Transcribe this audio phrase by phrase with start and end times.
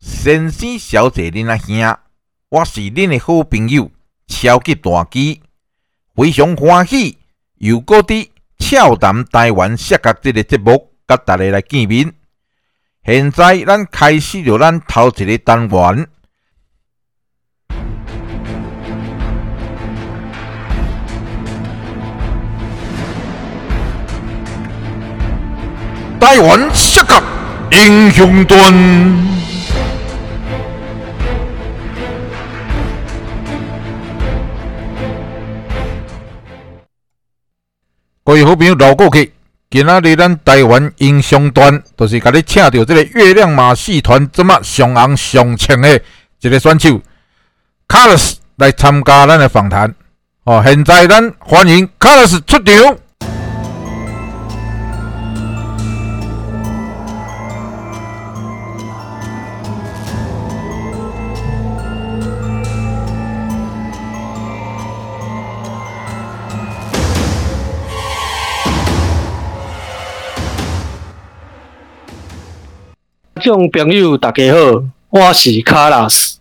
[0.00, 1.96] 先生、小姐、恁阿兄，
[2.50, 3.90] 我是恁的好朋友
[4.28, 5.42] 超级大机，
[6.14, 7.18] 非常欢喜
[7.56, 12.12] 又搁伫俏谈台湾摔角即个节目，甲大家来见面。
[13.04, 16.08] 现在咱开始着咱头一个单元。
[26.20, 27.22] 台湾摔角
[27.72, 29.27] 英雄传。
[38.28, 39.32] 各位好朋友、老过去，
[39.70, 45.98] 今仔日咱台湾英雄团，就是甲你请到这个月亮马戏团这么上红上青的
[46.42, 47.00] 一个选手
[47.86, 49.94] 卡洛斯来参加咱的访谈。
[50.44, 52.98] 哦，现在咱欢迎卡洛斯出场。
[73.38, 76.38] 众朋友，大家好，我是卡拉斯，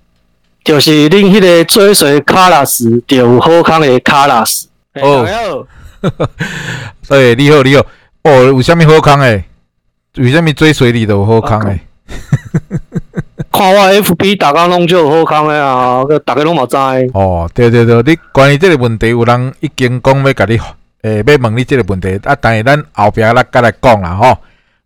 [0.64, 4.68] 就是恁迄个追随卡拉斯就有好康的卡拉斯。
[4.96, 6.10] 哦好，
[7.08, 7.86] 对， 你好，你好。
[8.24, 9.44] 哦，有啥物好康诶？
[10.16, 11.80] 有啥物追随你都有好康诶？
[13.52, 16.76] 看我 FB 大家拢就有好康诶啊，个大家拢嘛知。
[17.14, 20.60] 哦，对对对，你关于即个问题，有人已经讲要甲你，
[21.04, 24.38] 诶、要问你即个问题，啊，但是咱后壁咱再来讲啦吼。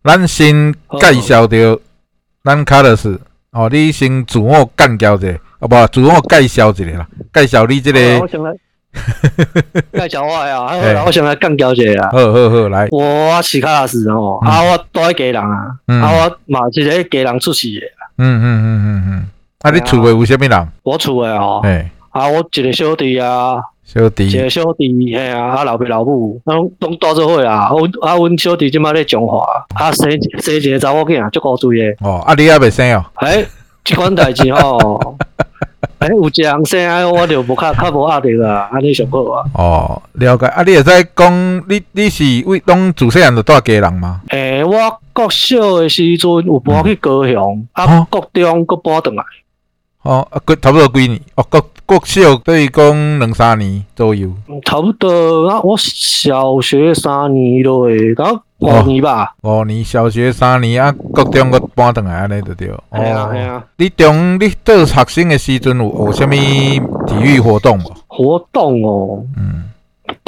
[0.04, 1.78] 咱先介绍着
[2.44, 3.20] 咱卡洛斯，
[3.52, 8.00] 哦，你先自我干交者，啊无，自我介绍一下啦，介绍你这个
[9.92, 12.10] 介绍我呀，好啦，我先来干交者啦。
[12.10, 14.50] 好好好，来，我是卡拉斯哦，嗯。
[14.50, 16.02] 啊，我住喺家人啊，嗯。
[16.02, 17.86] 啊，我嘛是个家人出世的，
[18.18, 19.26] 嗯嗯嗯嗯嗯，
[19.60, 20.68] 啊，你厝诶有啥物人？
[20.82, 23.54] 我厝诶哦，诶、啊，我一个小弟啊，
[23.92, 27.68] 小弟一，个小弟，嘿啊，啊老爸老母，拢拢住做伙啊。
[27.68, 29.44] 阮啊，阮小弟即摆咧中华，
[29.74, 30.10] 啊生
[30.40, 31.96] 生一个查某囝，足古锥诶。
[32.00, 33.04] 哦，啊，你也未生哦？
[33.16, 33.44] 哎，
[33.84, 35.16] 即款代志吼，
[35.98, 39.44] 哎，有一个人生啊，我就无较较无压力啊，安尼上好啊。
[39.54, 40.46] 哦，了解。
[40.46, 44.22] 啊，你会使讲，你你是为拢自细汉就带家人吗？
[44.30, 44.72] 诶、我
[45.12, 49.22] 国小诶时阵有搬去高雄，啊哦，国中搁搬转来。
[50.02, 51.20] 哦，啊，几差不多几年？
[51.36, 54.28] 哦，国国小等于讲两三年左右。
[54.64, 59.34] 差不多啊，我小学三年咯诶，到五年吧。
[59.42, 62.68] 五年小学三年啊，国中个搬转来安尼就对。
[62.68, 67.92] 哦，系啊系啊，你中你做学生的时阵有学啥物体育活动无？
[68.08, 69.64] 活动哦，嗯，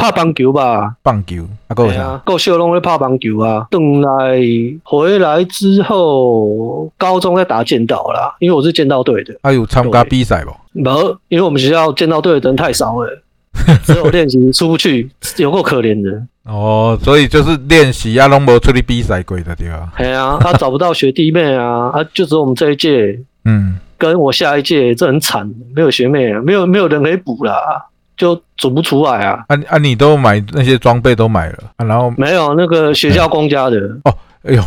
[0.04, 0.94] 拍棒球吧。
[1.02, 1.96] 棒球，啊，搁有啥？
[1.96, 3.66] 对啊，够小拢咧拍棒球啊。
[3.70, 4.40] 等来
[4.82, 9.34] 回来之后，高中在打剑道啦，因为我是剑道队的。
[9.42, 10.54] 啊，有参加比赛无？
[10.72, 13.22] 没，因为我们学校剑道队的人太少了，
[13.84, 16.22] 只有练习出不去，有够可怜的。
[16.44, 19.88] 哦，所以就是练习啊，拢无出去比赛过的对啊。
[19.96, 27.86] 哎呀，他找不到学弟妹啊， 啊，就只有我们这一届嗯，跟我下一届，这很惨，没有学妹啊，没有没有人可以补啦，
[28.16, 29.44] 就组不出来啊。
[29.48, 34.14] 啊啊，你都买那些装备都买了啊，然后没有那个学校公家的哦，
[34.44, 34.62] 哎呦，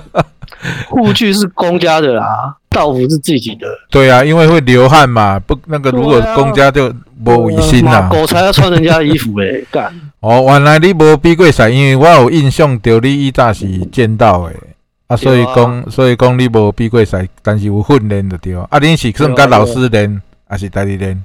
[0.88, 3.66] 护具是公家的啦，道服是自己的。
[3.90, 6.92] 对啊，因为会流汗嘛，不那个如果公家就
[7.24, 8.08] 无卫生妈啦。
[8.10, 9.92] 狗才要穿人家的衣服嘞， 干。
[10.20, 14.54] 哦，原来你无比过赛，因为我有印象着你一早是见到的，
[15.06, 18.66] 啊，所以讲所以讲你无比过赛，但是有训练的对了。
[18.70, 21.22] 啊，恁是算甲老师练，还是家己练？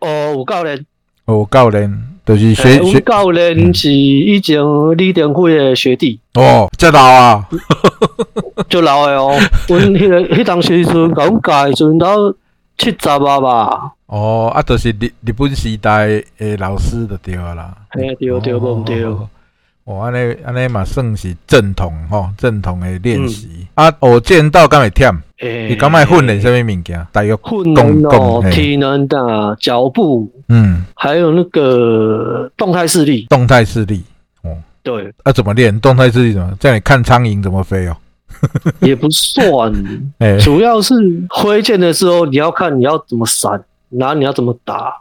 [0.00, 0.86] 哦，有教练，
[1.24, 4.62] 哦，有教练，就是学学教练是以前
[4.96, 7.48] 李登辉的学弟，哦，这老啊，
[8.68, 9.38] 就老的哦。
[9.68, 12.32] 阮迄个迄当时阵，甲阮教的时阵到
[12.76, 13.92] 七十啊吧。
[14.06, 16.06] 哦，啊，就是日日本时代
[16.38, 17.74] 的老师就对了啦。
[17.90, 19.04] 嘿，对对，无毋对。
[19.04, 19.28] 哦，
[19.88, 23.48] 哦，安尼安尼嘛算是正统吼，正统的练习。
[23.74, 25.16] 嗯啊，我见到敢会忝？
[25.38, 27.06] 诶你敢会训练什么物件？
[27.10, 33.24] 大约训讲练哦体能的脚步，嗯，还有那个动态视力。
[33.30, 34.04] 动态视力。
[34.42, 35.80] 哦对，啊，怎么练？
[35.80, 36.52] 动态视力怎么？
[36.60, 37.96] 叫你看苍蝇怎么飞哦？
[38.80, 39.72] 也不算，
[40.18, 40.94] 哎、主要是
[41.30, 43.58] 挥剑的时候你要看你要怎么闪，
[43.88, 44.92] 然后你要怎么打，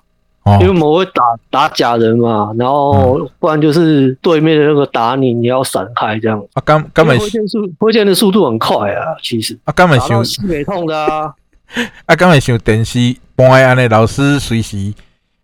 [0.48, 0.58] 哦。
[0.62, 6.42] 因为我们会打打假人嘛，然后不然就是对面的那个打你，你要闪开这样。
[6.54, 9.58] 啊，敢敢会因为挥剑速挥剑的速度很快啊，其实。
[9.66, 11.34] 啊，敢会想西北痛的啊。
[12.06, 14.94] 啊，敢会像电视播的安尼，老师随时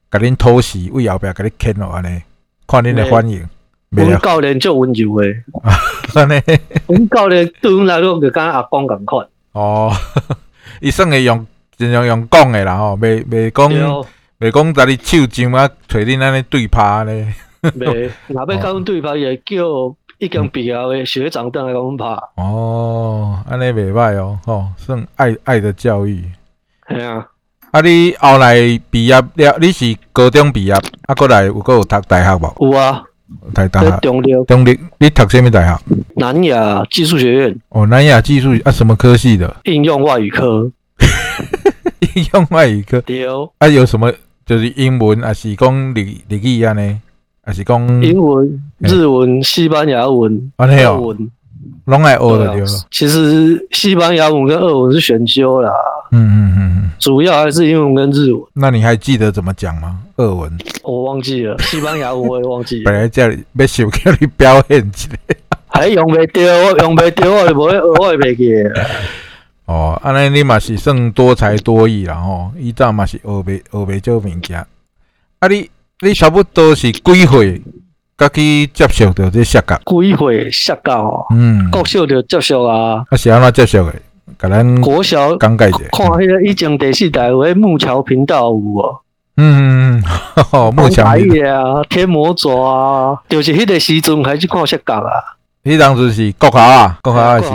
[0.09, 2.21] 甲恁偷袭，为后壁甲你牵落安尼，
[2.65, 3.45] 看恁的反应，
[3.91, 5.43] 我们袂了教练就温柔诶，
[6.15, 6.41] 安尼。
[6.87, 9.27] 阮教练对阮来讲就跟阿公共款。
[9.51, 9.91] 哦，
[10.79, 11.45] 伊算会用
[11.77, 14.05] 尽量用讲的啦吼，袂袂讲
[14.43, 17.33] 袂讲在你手上啊，找恁安尼对拍咧。
[17.63, 22.05] 袂，若要甲阮对拍，也叫已经毕业的学长等来甲阮拍。
[22.35, 26.21] 哦，安尼袂歹哦，吼，算爱爱的教育。
[26.89, 27.25] 系啊，
[27.71, 28.57] 啊，你后来
[28.89, 32.53] 毕业了，你是高中毕业，啊，过来有搁有读大学无？
[32.69, 33.01] 有啊，
[33.53, 35.81] 读大学，中立中立，你读什么大学？
[36.17, 39.55] 南亚技术学院哦，南亚技术啊，什么科系的？
[39.63, 40.69] 应用外语科。
[42.15, 42.99] 应用外语科。
[43.01, 43.25] 对，
[43.59, 44.11] 啊，有什么？
[44.45, 46.99] 就是英文，还是讲日日语安尼？
[47.45, 51.31] 还是讲英文、日文、西班牙文、安尼哦，俄文。
[51.85, 55.71] 拢爱学的对了。，其实西班牙文跟俄文是选修啦，
[56.11, 56.91] 嗯嗯嗯嗯。
[56.99, 58.41] 主要还是英文跟日文。
[58.53, 59.99] 那你还记得怎么讲吗？
[60.17, 60.51] 俄文
[60.83, 65.09] 我忘记了，西班牙文我也忘记了，本来叫你要想叫你表演一下。
[65.67, 68.85] 还用袂着，我用袂着，我就无学，我也袂记了。
[69.73, 74.59] 哦，安尼你嘛是算多才多艺啦吼，伊早嘛是学袂学袂少物件。
[75.39, 75.67] 啊你
[76.01, 77.59] 你差不多是几岁，
[78.15, 79.75] 甲去接触到这摔跤？
[79.83, 83.95] 几岁下教，嗯，国小就接受啊，啊是安怎接受的？
[84.37, 85.79] 甲咱国小讲解者。
[85.91, 88.99] 看迄个以前第四台有迄木桥频道有无？
[89.37, 90.03] 嗯嗯
[90.35, 95.33] 嗯，吼， 目前台语啊，天魔爪啊，就是迄个时阵开始看摔跤啊，
[95.63, 97.49] 迄当时是国校啊，国校啊是。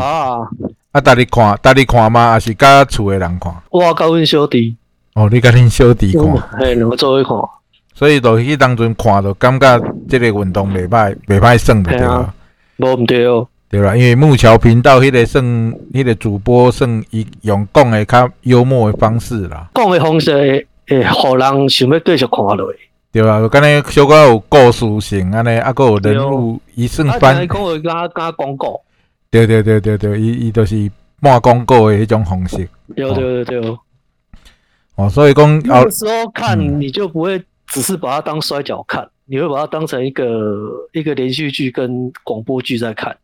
[0.99, 2.33] 啊，啊，逐日看，逐日看吗？
[2.33, 3.55] 还是甲厝诶人看？
[3.71, 4.77] 我甲阮小弟，
[5.15, 6.25] 哦，你甲恁小弟看。
[6.59, 7.59] 嘿，两个做伙看。
[7.95, 12.33] 所以就迄当阵看就感觉即个运动袂歹，袂歹算就对啊，
[12.77, 13.97] 无毋对哦，对啦。
[13.97, 15.45] 因为木桥频道迄个算
[15.93, 22.79] 迄个主播算伊用讲诶较幽默诶方式啦，讲诶方式会会互人想要继续看落去。
[23.11, 28.81] 对啊，就敢若小可有故事性安尼，啊，佫有人物，伊算啊，翻听伊，讲会甲甲广告，
[29.31, 30.91] 对对对对对，伊伊就是
[31.21, 32.57] 半广告诶迄种方式
[32.97, 33.79] 对对对对。
[34.95, 40.25] 哦，所以讲有时候看你就不会只是把它当摔跤看，你会把它当成一个
[40.93, 43.17] 一个连续剧跟广播剧在看。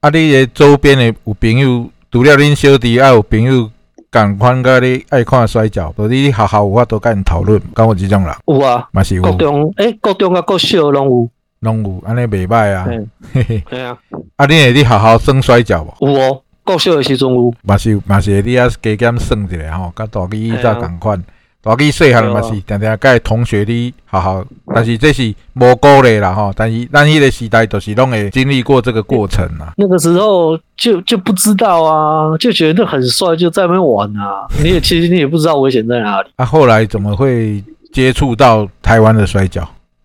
[0.00, 3.70] 啊，你诶周边诶有朋友，除了恁小弟，还有朋友
[4.10, 8.34] 共款甲你爱看摔跤，就是你学校有法度甲因讨论，敢有即种人？
[8.46, 11.30] 有啊，嘛是有，国中诶，国中甲国小拢有。
[11.62, 12.86] 拢有，安尼袂歹啊。
[12.88, 13.96] 嗯嘿嘿，系啊，
[14.36, 16.08] 啊，你会伫学校耍摔跤无？
[16.08, 17.52] 有哦，国小的时阵有。
[17.62, 21.24] 嘛是嘛是会你啊加减耍一下吼，甲大机早共款。
[21.64, 24.44] 大机细汉嘛是定定甲同学伫好好，
[24.74, 26.52] 但是这是无鼓励啦吼。
[26.56, 29.72] 但是咱迄个时代就是拢会经历过这个过程啦。
[29.76, 34.48] 那个时候就就不知道啊，就觉得很帅，就在那边玩啊。
[34.60, 36.28] 你也其实你也不知道危险在哪里。
[36.34, 37.62] 啊，后来怎么会
[37.92, 39.62] 接触到台湾的摔跤？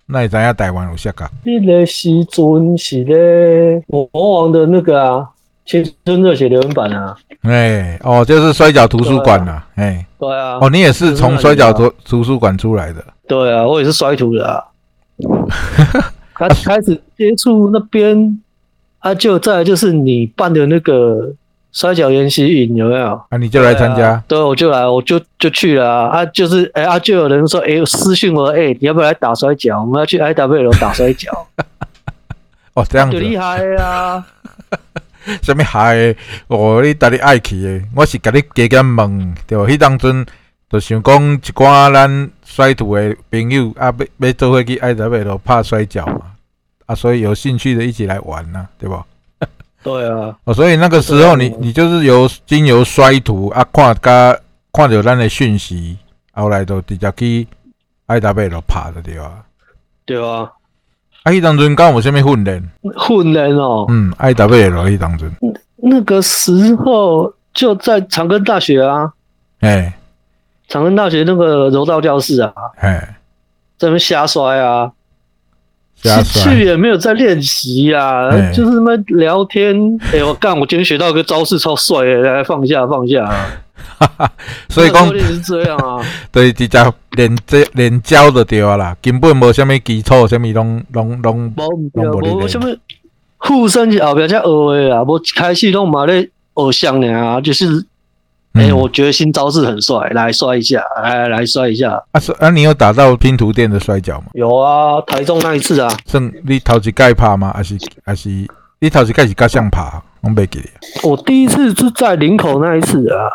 [0.09, 1.29] 那你知影台湾有啥个？
[1.43, 5.27] 那个时阵是咧魔王的那个啊，
[5.65, 7.15] 青春热血留言版啊。
[7.41, 9.61] 哎、哦，就是摔跤图书馆呐。
[9.75, 13.03] 哎、对啊，哦，你也是从摔跤图图书馆出来的。
[13.27, 14.63] 对啊，我也是摔图的啊。
[16.33, 18.39] 开开始接触那边
[18.99, 21.33] 啊，就再来就是你办的那个
[21.71, 23.21] 摔跤研习营有没有？
[23.29, 24.21] 啊，你就来参加。
[24.27, 26.17] 对，我就来，我就就去了啊！
[26.17, 29.81] 啊就是哎啊，就有人说哎，私信我哎，你要不要来打摔跤？
[29.81, 31.47] 我们要去 I W 楼打摔跤，
[32.73, 33.19] 哦，这样子就。
[33.19, 34.25] 厉害啊！
[35.43, 36.15] 什么嗨？
[36.47, 39.67] 哦，你逐日爱去的，我是甲你加减问，对无？
[39.67, 40.25] 迄当阵
[40.69, 46.21] 就想讲一寡咱摔土的朋友啊，要要做伙去爱达贝罗拍摔跤嘛，
[46.87, 48.99] 啊，所以有兴趣的一起来玩呐、对不？
[49.87, 54.37] 对啊，哦，所以那个时候你你就是由经由摔图啊，看甲
[54.73, 55.97] 看着咱的讯息，
[56.33, 57.47] 后来就直接去
[58.05, 59.43] 爱达贝罗拍的对吧？
[60.05, 60.51] 对啊，
[61.23, 62.69] 啊，迄当阵敢有啥物训练？
[62.97, 65.31] 混练哦，嗯，爱达贝罗迄当阵，
[65.75, 69.11] 那个时候就在长庚大学啊，
[69.61, 69.91] 嘿，
[70.67, 72.89] 长庚大学那个柔道教室啊，嘿，
[73.77, 74.91] 在那边瞎摔啊，
[76.07, 79.75] 瞎去也没有在练习啊哎，就是他妈聊天。
[80.13, 83.45] 哎、我干，我今天学到一个招式超帅的，来放下放下、啊。
[84.69, 85.19] 所以讲那个。
[85.19, 92.67] 教练是这样啊， 对直接连这连教就对啊啦，根本无什么基础，什么拢拢拢无拢无无什么
[93.37, 97.65] 护身是后壁才学的啊，无开始拢嘛咧偶像尔，就是，
[98.57, 102.01] 哎、嗯我觉得新招式很帅，来摔一下，来来摔一下。
[102.11, 104.27] 啊，是啊，你有打到拼图店的摔跤吗？
[104.33, 107.51] 有啊，台中那一次啊，算你头一届拍吗？
[107.55, 108.29] 还是还是
[108.79, 110.01] 你头一届是甲谁拍？
[110.21, 111.07] 我袂记得。
[111.07, 113.29] 我第一次是在林口那一次啊，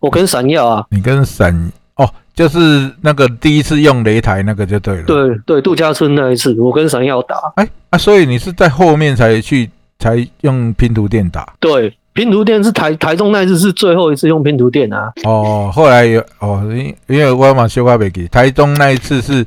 [0.00, 5.04] 我跟闪耀啊，你跟闪哦，就是那个第一次用擂台那个就对了。。
[5.04, 15.70] 对对，度假村那一次，我跟闪耀打，哎啊，所以你是在后面才去才用拼图店打对，拼图店是台台中那一次是最后一次用拼图店啊，哦。
[15.72, 19.44] 后来有哦，因因为我嘛小可袂记，台中那一次是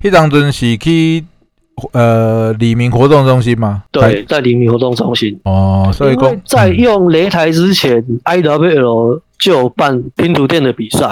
[0.00, 1.24] 迄当阵是去
[1.92, 3.84] 呃黎明活动中心吗？
[3.92, 5.38] 对，在黎明活动中心。
[5.44, 11.06] 哦，所以讲嗯在用擂台之前，IWL 就有办拼图店的比赛，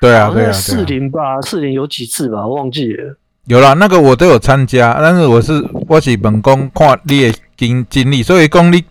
[0.00, 3.16] 对啊对啊四啊，零吧，四零有几次吧，我忘记了。
[3.46, 5.52] 有啦，那个我都有参加，但是我是
[5.88, 8.84] 我是问讲看你的经经历，所以讲你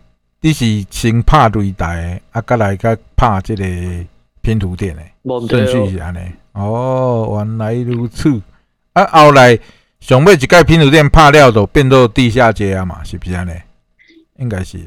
[0.45, 3.65] 你是先拍擂台的，啊，再来甲拍即个
[4.43, 5.01] 拼图店的。
[5.23, 6.19] 无顺序是安尼。
[6.53, 8.39] 哦，原来如此。
[8.93, 9.57] 啊，后来
[9.99, 13.53] 上尾一届拼图店拍了，就变做地下街啊嘛，是不是安尼？
[14.37, 14.77] 应该是，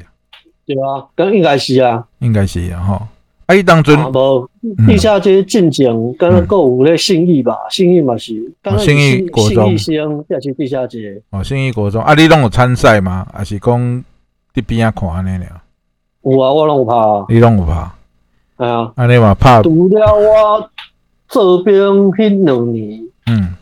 [0.65, 3.07] 对啊，咁应该是啊，应该是啊吼。
[3.47, 8.33] 啊，伊当阵啊无嗯地下街进前，刚刚购有咧信义吧，信义嘛是，
[8.77, 13.27] 信义国中信义乡下去地下街，哦，信义国中啊，你拢有参赛吗？
[13.33, 14.05] 还是讲
[14.59, 15.47] 伫边仔看安尼俩？
[16.21, 17.91] 有啊，我拢有拍啊，你拢有拍？
[18.57, 20.69] 哎呀，安尼嘛拍，除了我
[21.29, 23.01] 这边迄两年。
[23.27, 23.55] 嗯，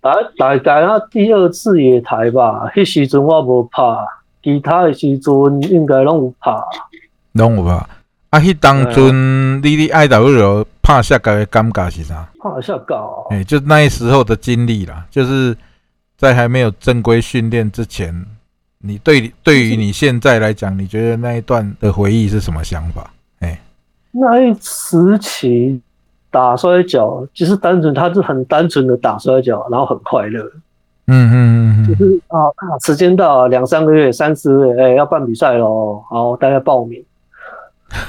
[0.00, 3.82] 大大概啊，第二次野台吧，迄时阵我无拍，
[4.42, 5.32] 其他诶时阵
[5.70, 6.52] 应该拢有拍。
[7.32, 7.72] 拢有拍。
[8.30, 12.28] 啊，迄当阵你你爱 W 拍下个的感觉是啥？
[12.38, 15.56] 拍下搞，哎、就那时候的经历啦，就是
[16.18, 18.26] 在还没有正规训练之前，
[18.86, 23.10] 你对对于你现在来讲，你觉得那一段的回忆是什么想法？
[23.40, 23.60] 哎
[24.12, 25.80] 那一时期
[26.30, 30.42] 打摔跤，就是单纯，他是很单纯的打摔跤，然后很快乐，
[31.06, 37.02] 嗯嗯嗯嗯，就是啊啊，时间到了，两三个月、三四个月，哎、要办比赛喽，好，大家报名。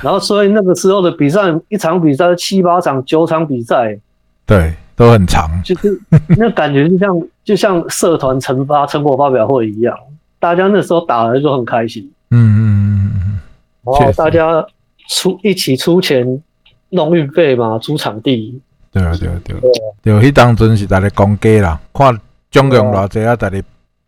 [0.01, 3.97] 然后，所以那个时候的比赛，一场比赛七八场、九场比赛，
[4.45, 5.47] 对，都很长。
[5.63, 9.95] 就是那感觉就像就像社团成发成果发表会一样，
[10.39, 13.39] 大家那时候打的就很开心，嗯嗯嗯嗯
[13.83, 14.17] 然后确实。
[14.17, 14.65] 大家
[15.09, 16.41] 出一起出钱
[16.89, 18.59] 弄运费嘛，出场地，
[18.91, 19.61] 对啊对啊对啊，
[20.01, 22.19] 对，迄当阵是大家讲价啦，看
[22.51, 23.61] 总共偌济啊，大家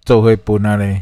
[0.04, 1.02] 做伙分安尼，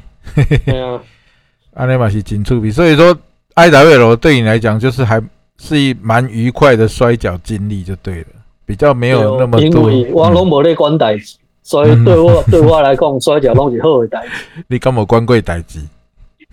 [0.66, 1.00] 对啊，
[1.74, 2.72] 安尼嘛是真趣味。
[2.72, 3.18] 所以说
[3.54, 5.22] ，I W 对你来讲，就是还
[5.58, 8.28] 是一蛮愉快的摔跤经历，就对了，
[8.66, 9.72] 比较没有那么因。
[9.72, 10.50] 为我拢嗯。
[10.50, 14.64] 无咧管代志，所以对我对我来讲，摔跤拢是好的代志。
[14.68, 15.82] 你敢有管过代志？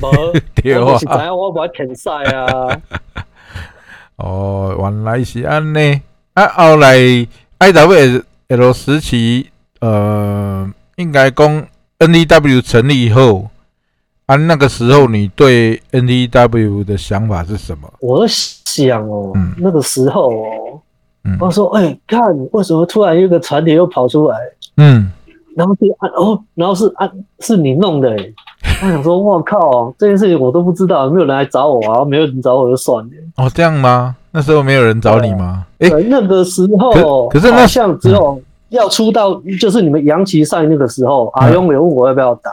[0.00, 0.10] 无，
[0.60, 2.80] 对啊我是知影我无爱填赛啊，
[4.18, 6.00] 哦，原来是安尼。
[6.32, 6.96] 啊，后来
[7.58, 11.64] I W L 时期，呃，应该讲
[11.98, 13.48] N D W 成立以后，
[14.26, 17.88] 啊，那个时候你对 N D W 的想法是什么？
[18.00, 20.80] 我想哦嗯，那个时候哦，
[21.22, 24.36] 嗯我说，哎，看为什么突然有一个团体又跑出来？
[24.76, 25.10] 嗯，
[25.56, 28.34] 然后是按哦，然后是按是你弄的欸，
[28.82, 33.10] 我想说，我靠，这件事情我都不知道，没有人来找我啊，没有人找我就算了。
[33.36, 34.16] 哦，这样吗？
[34.32, 35.64] 那时候没有人找你吗？
[35.78, 42.50] 诶，对，那个时候可可是那好像只有要出道，就是你们洋旗赛那个时候，阿勇也问我要不要打，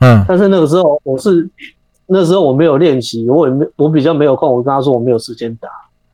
[0.00, 1.48] 嗯，但是那个时候我是
[2.06, 5.68] 那时候我没有练习，我也没我比较没有空，我跟他说我没有时间打，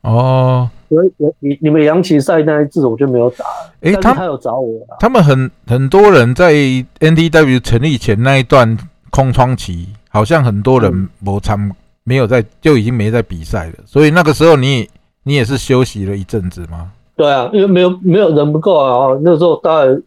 [0.09, 4.97] 哦，所以我你你们洋旗赛那一次我就没有打了，诶，他他有找我啊。
[4.99, 6.53] 他们很很多人在
[6.99, 8.77] N D W 成立前那一段
[9.09, 11.71] 空窗期，好像很多人嗯没参，
[12.03, 14.87] 没有在就已经没在比赛了，所以那个时候你
[15.23, 16.91] 你也是休息了一阵子吗？
[17.15, 19.97] 对啊，因为没有没有人不够啊，那时候大概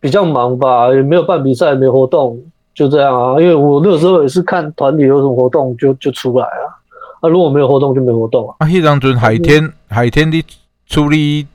[0.00, 2.38] 比较忙吧，也没有办比赛，没活动，
[2.74, 3.40] 就这样啊。
[3.40, 6.77] 因为我那个时候也是看团体有什么活动就就出来啊，
[7.20, 8.54] 啊如果没有活动就没活动啊。
[8.58, 10.42] 啊，迄当阵海天海天你
[10.86, 11.46] 处理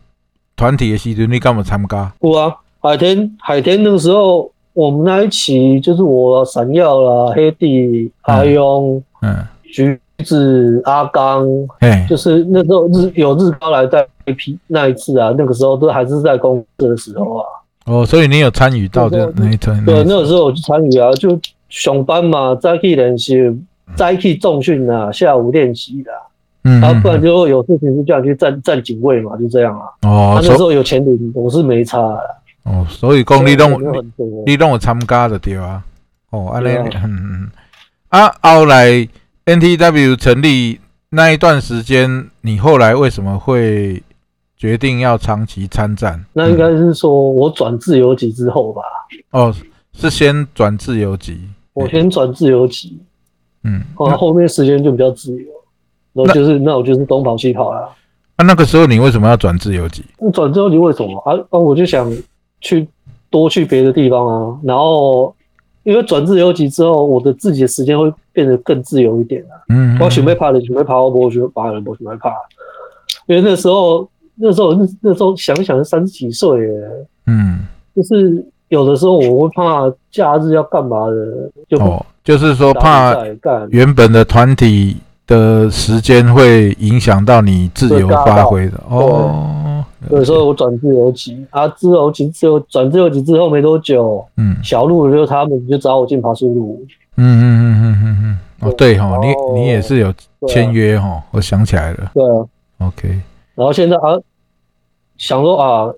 [0.56, 2.12] 团体的时阵，你敢有参加？
[2.22, 11.46] 有啊，海天海天那个时候我们那一期就是我闪耀啦、黑弟、阿勇、嗯，橘子、阿刚，
[11.80, 17.46] 嘿，就是那时候日有日高来带一批那一次啊，那个时候都还是在公司的时候啊。
[17.86, 19.84] 哦，所以你有参与到这那一段？
[19.86, 21.38] 对，那个时候我就参与啊，就
[21.70, 23.36] 上班嘛，早起练习，
[23.96, 26.12] 早起重训啊，下午练习的、
[26.64, 29.86] 嗯，啊，不然就有事情就叫你去站站警卫嘛，就这样啊。
[30.02, 32.36] 哦他，那时所候有钱领，我是没差的。
[32.64, 34.28] 哦，所以讲你拢没有很多。
[34.46, 35.84] 你拢有参加的对啊？
[36.32, 37.52] 哦，安尼，对啊嗯嗯。
[38.10, 39.08] 啊，后来
[39.46, 44.02] NTW 成立那一段时间，你后来为什么会
[44.56, 46.24] 决定要长期参战？
[46.34, 48.82] 那应该是说我转自由级之后吧。
[49.32, 49.54] 哦，
[49.94, 51.40] 是先转自由级。
[51.74, 53.00] 我先转自由级，
[53.64, 55.50] 嗯，后后面时间就比较自由，
[56.14, 57.90] 然后就是那我就是东跑西跑啦。
[58.36, 60.04] 啊，那个时候你为什么要转自由级？
[60.34, 61.34] 转自由级为什么啊？
[61.50, 62.12] 啊，我就想
[62.62, 62.88] 去
[63.30, 64.60] 多去别的地方啊。
[64.64, 65.34] 然后
[65.84, 69.54] 因为转自由级之后，我的自己的时间会变得更自由一点啊。
[69.70, 72.32] 嗯，我准备爬的准备爬，我不去爬人，不准备爬。
[73.28, 76.82] 因为那时候那时候那那时候想想是三十几岁耶，
[77.28, 77.60] 嗯，
[77.96, 83.16] 就是有的时候我会怕假日要干嘛的，就哦，就是说怕。
[83.70, 88.80] 原本的团体的时间会影响到你自由发挥的。
[88.90, 89.86] 哦。
[90.10, 94.58] 所以说我转自由级啊，自由级自由转自由级之后没多久，嗯。
[94.62, 98.18] 小路就他们就找我进爬树路，嗯嗯嗯嗯嗯
[98.62, 100.14] 嗯，哦对哈，你你也是有
[100.48, 102.12] 签约哈，我想起来了。
[102.14, 102.46] 对啊
[102.80, 103.22] ，，OK，
[103.56, 104.20] 然后现在啊
[105.18, 105.94] 想说啊，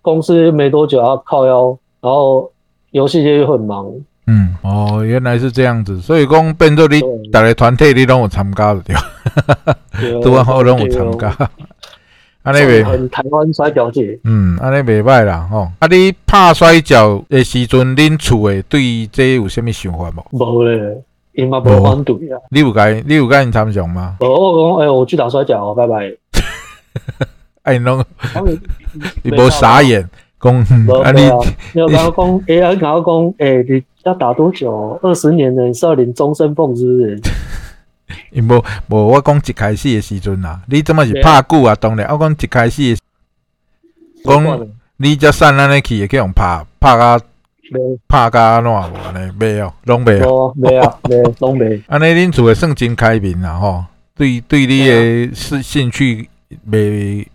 [0.00, 2.50] 公司没多久要靠腰，然后
[2.92, 3.92] 游戏界又很忙，
[4.30, 9.02] 嗯，哦，原来是这样子，所以讲变做你对大个团体你拢有参加的对吧，
[9.98, 11.36] 对 拄啊好拢有参加，
[12.42, 15.68] 安尼袂，台湾摔跤界，嗯，安尼袂歹啦吼。
[15.80, 20.38] 啊，你拍摔跤的时阵，恁厝的对这有啥物想法无？
[20.38, 22.38] 无咧，因嘛无反对啊。
[22.50, 24.16] 你有甲你有甲因参详吗？
[24.20, 26.10] 无我讲，哎、我去打摔跤哦，拜拜。
[27.64, 28.58] 啊， 因拢他们
[29.22, 30.08] 伊无傻眼，
[30.40, 31.38] 讲无啊你对啊，
[31.74, 34.98] 你有跟我讲，哎、呀，跟我讲，哎、你要打多久？
[35.02, 37.20] 二十年了，你是要领终身俸是不是？
[38.32, 41.74] 伊无无我讲一开始的时阵啦，你怎么是拍久啊？
[41.74, 43.00] 当然，我讲一开始的
[44.24, 47.20] 讲你遮散安尼去会去用拍拍甲
[47.70, 47.78] 没
[48.08, 50.52] 拍甲安怎无安尼袂哦，拢袂哦。
[50.56, 51.82] 没没啊，没拢袂。
[51.88, 53.84] 安尼恁厝诶算真开明啦吼，
[54.16, 56.28] 对对你诶是兴趣
[56.68, 57.26] 袂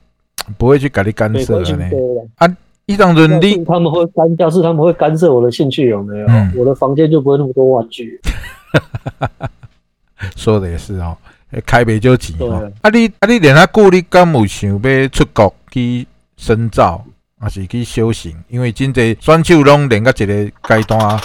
[0.58, 1.90] 不会去甲你干涉安尼。
[1.90, 2.94] 对了。
[2.94, 6.28] 伊当阵你他们会干，要是他们会干涉我的兴趣有没有？
[6.28, 8.20] 嗯我的房间就不会那么多玩具。
[10.36, 11.18] 说的也是哦，
[11.66, 12.72] 开袂少钱哦。
[12.82, 17.04] 啊你啊你练啊久，你敢有想要出国去深造，
[17.40, 18.36] 还是去修行？
[18.48, 21.20] 因为真侪选手拢练到一个阶段，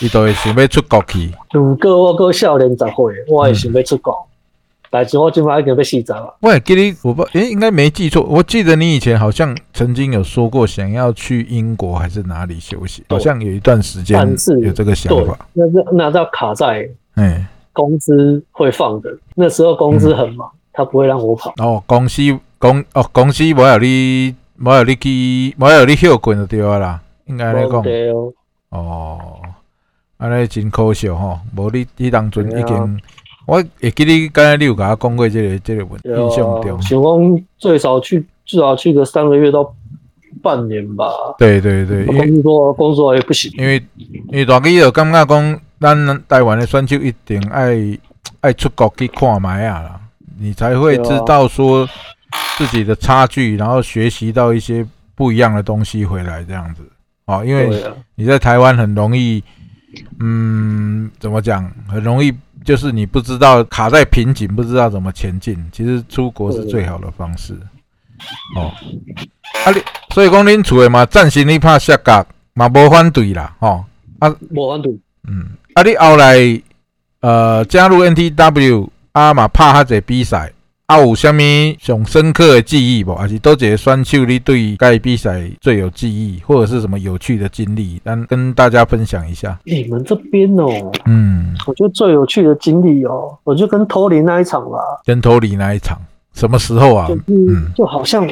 [0.00, 1.30] 伊都会想要出国去。
[1.52, 2.94] 如果我个少年十岁，
[3.28, 4.26] 我也想要出国，
[4.92, 6.36] 但是我今晚已经要四十了。
[6.40, 8.22] 喂，给你，我不诶、应该没记错。
[8.24, 14.20] 我记得你以前好像曾经有说过，想要去英国还是哪里休息，好像有一段时间
[14.60, 21.54] 有这个想对法。，那是那要卡在哎，工资会放的，那时候工资很忙，他不会让我跑。
[21.56, 22.20] 哦，公司
[22.58, 28.30] 公哦公司没有你没有你去没有你休困就对了啦，应该来讲对哦，
[28.68, 29.40] 哦，
[30.18, 33.00] 安尼真可惜吼，无你你当阵已经，
[33.46, 39.74] 我会记你刚才你有甲我讲过这个这个问题印象中啊，，想讲最少去至少去个三个月到
[40.42, 41.06] 半年吧。
[41.38, 47.98] 对对对，工作工作也不行，因为因为大家就感觉讲，咱台湾的选手一定爱
[48.40, 50.00] 爱出国去看卖啊啦，
[50.38, 51.88] 你才会知道说
[52.56, 56.82] 自己的差距，然后学习到一些不一样的东西回来这样子。
[57.26, 57.70] 哦，因为
[58.14, 59.42] 你在台湾很容易，
[60.20, 61.70] 嗯，怎么讲？
[61.88, 62.32] 很容易
[62.64, 65.56] 就是你不知道卡在瓶颈，不知道怎么前进。
[65.72, 67.54] 其实出国是最好的方式。
[68.56, 68.72] 哦，
[69.64, 69.82] 啊你，
[70.14, 72.24] 所以讲恁厝的嘛，暂时你拍摔角
[72.54, 73.84] 嘛无反对啦，吼、
[74.50, 74.92] 无反对。
[75.28, 76.62] 嗯，啊你后来
[77.20, 80.52] 呃加入 NTW 啊嘛拍遐济比赛。
[80.86, 81.36] 啊，有啥物
[81.78, 83.14] 上深刻的记忆无？
[83.14, 89.58] 还是多一个选手你对该比赛最有记忆，或者是什么有趣的经历，咱跟大家分享一下。
[89.64, 95.98] 你们这边哦，嗯，我觉得最有趣的经历哦，我就跟托尼那一场吧，跟托里那一场，
[96.34, 97.14] 什么时候啊就？
[97.14, 98.28] 是嗯就好像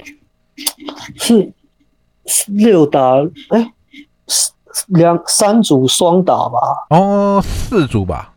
[1.17, 1.53] 是
[2.27, 3.01] 是六打
[3.49, 3.73] 哎，
[4.27, 4.51] 是
[4.89, 6.59] 两三组双打吧，
[6.91, 8.30] 哦，四组吧，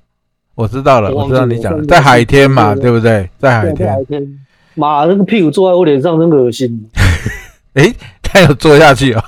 [0.56, 3.30] 我知道了，我知道你讲了在海天嘛，对对不对？
[3.39, 4.39] 在海天，天，
[4.76, 6.89] 妈那个屁股坐在我脸上真恶心，
[7.74, 9.24] 诶，他有坐下去哦。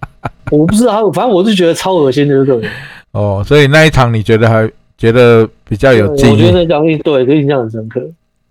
[0.50, 2.70] 我不知道，反正我是觉得超恶心的，对不对？
[3.12, 6.30] 哦，所以那一场你觉得还觉得比较有记忆？
[6.30, 8.00] 我觉得讲对，这印象很深刻。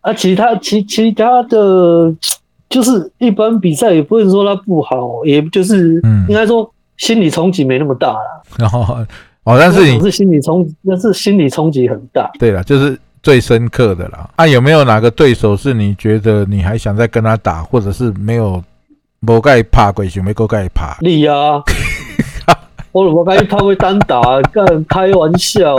[0.02, 2.14] 啊，其他其其他的，
[2.70, 8.42] 就是一般比赛也不能说它不好，也就是嗯应该说心理冲击没那么大啦。
[8.58, 9.08] 然后哦，
[9.46, 12.30] 但是你是心理冲，那是心理冲击很大。
[12.38, 14.30] 对了，就是最深刻的啦。
[14.36, 18.64] 啊，有没有哪个对手是你觉得你还想再跟他打，或者是没有
[19.22, 20.98] 无该怕鬼，想要够该怕？
[21.02, 21.62] 你啊，
[22.92, 24.22] 我我我甲伊拍过单打，
[24.52, 25.76] 干开玩笑。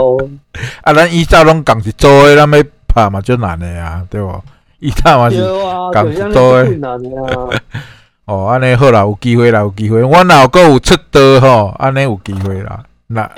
[0.81, 4.29] 啊，咱以前拢讲是做诶，咱要拍嘛就难诶啊，对不？
[4.79, 6.79] 以前嘛是对啊，共就是做诶。
[8.25, 10.03] 哦，安尼好啦，有机会啦，有机会。
[10.03, 12.83] 我若阁有出道吼，安尼有机会啦。
[13.13, 13.29] 那、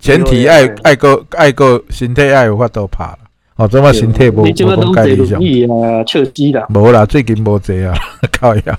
[0.00, 3.18] 前提爱爱个爱个身体爱有法度拍啦。
[3.56, 6.66] 哦，即马身体无无讲介理想啦。
[6.74, 7.94] 无啦，最近无坐啊，
[8.38, 8.78] 靠呀！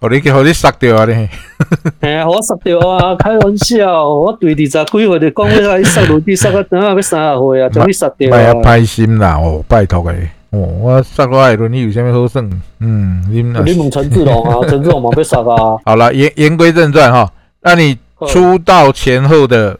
[0.00, 1.28] 互 你互你杀掉啊你！
[2.02, 3.14] 嘿啊，我杀掉啊！
[3.14, 8.54] 开玩笑，我对二十几岁就讲要来杀杀到等下要三十岁啊，将你杀掉莫啊啊！
[8.54, 10.30] 歹心啦，哦，拜托诶。
[10.50, 12.42] 哦，我杀我诶轮椅有啥物好耍？
[12.80, 13.40] 嗯，你
[13.78, 15.78] 问陈志龙啊，陈志龙嘛被杀啊！
[15.84, 17.30] 好了，言言归正传哈，
[17.62, 19.78] 那你出道前后的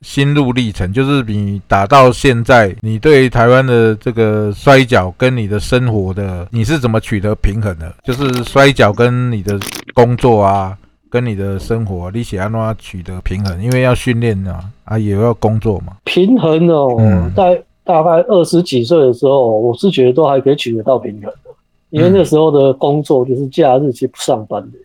[0.00, 7.94] 心路历程，就是你打到现在，你对台湾的这个摔跤跟你的生活的，你是怎么取得平衡的？
[8.04, 9.58] 就是摔跤跟你的
[9.94, 10.76] 工作啊，
[11.08, 13.62] 跟你的生活，你想安怎取得平衡？
[13.62, 15.96] 因为要训练啊，啊也要工作嘛。
[16.04, 21.50] 平衡哦，嗯在大概二十几岁的时候，我是觉得都还可以取得到平衡的，
[21.90, 24.78] 因为那时候的工作就是假日去不上班的。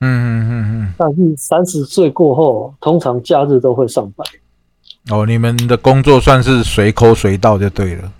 [0.00, 0.94] 嗯嗯嗯嗯。
[0.96, 4.26] 但是三十岁过后，通常假日都会上班。
[5.10, 8.12] 哦，你们的工作算是随抠随到就对了。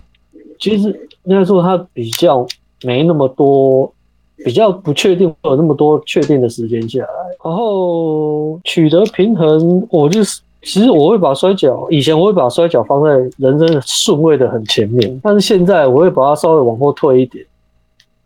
[0.59, 0.89] 其实
[1.23, 2.45] 应该说它比较
[2.83, 3.93] 没那么多，
[4.37, 7.07] 比较不确定会有那么多确定的时间下来，
[7.43, 10.41] 然后取得平衡，我就是。
[10.67, 17.45] 其实我会把摔跤，以前我会把摔跤放在人生的顺位的很前面，但是现在我会把它稍微往后退一点。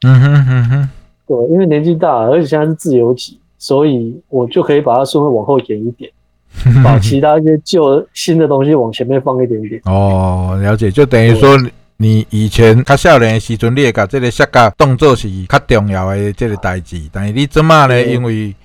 [0.03, 0.89] 嗯哼哼哼。
[1.29, 6.11] 对，因为年纪大了，而且现在是自由级，所以我就可以把它顺位往后延一点，
[6.83, 9.79] 把其他一些旧新的东西往前面放一点点。
[9.85, 11.55] 哦，了解，就等于说
[11.97, 18.55] 你以前较少年的时阵，你会甲这个摔跤当做是较重要的这个代志，但是你即马呢，因为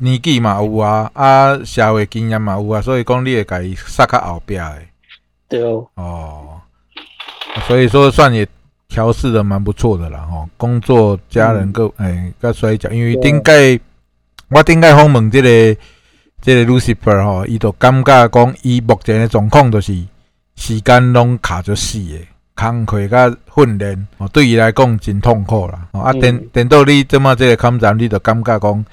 [0.00, 4.78] 年纪嘛有啊，啊社会经验嘛有啊，所以讲你会甲伊杀较后壁的
[5.48, 6.60] 对哦，哦，
[7.66, 8.46] 所以说算也
[8.92, 13.80] 调试的蛮不错的啦吼，工作、家人各诶，甲摔跤，因为顶届
[14.50, 15.80] 我顶届访问这个
[16.42, 19.96] 这个 Lucifer 吼，伊就感觉讲伊目前的状况就是
[20.56, 22.18] 时间拢卡着死的。
[22.54, 25.88] 工课甲训练，哦，对伊来讲真痛苦啦。
[25.92, 28.84] 哦，啊，嗯等等到你这么这个抗战，你就感觉讲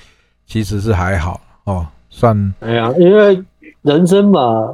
[0.48, 3.44] 其实是还好哦，算哎呀，因为
[3.82, 4.74] 人生嘛，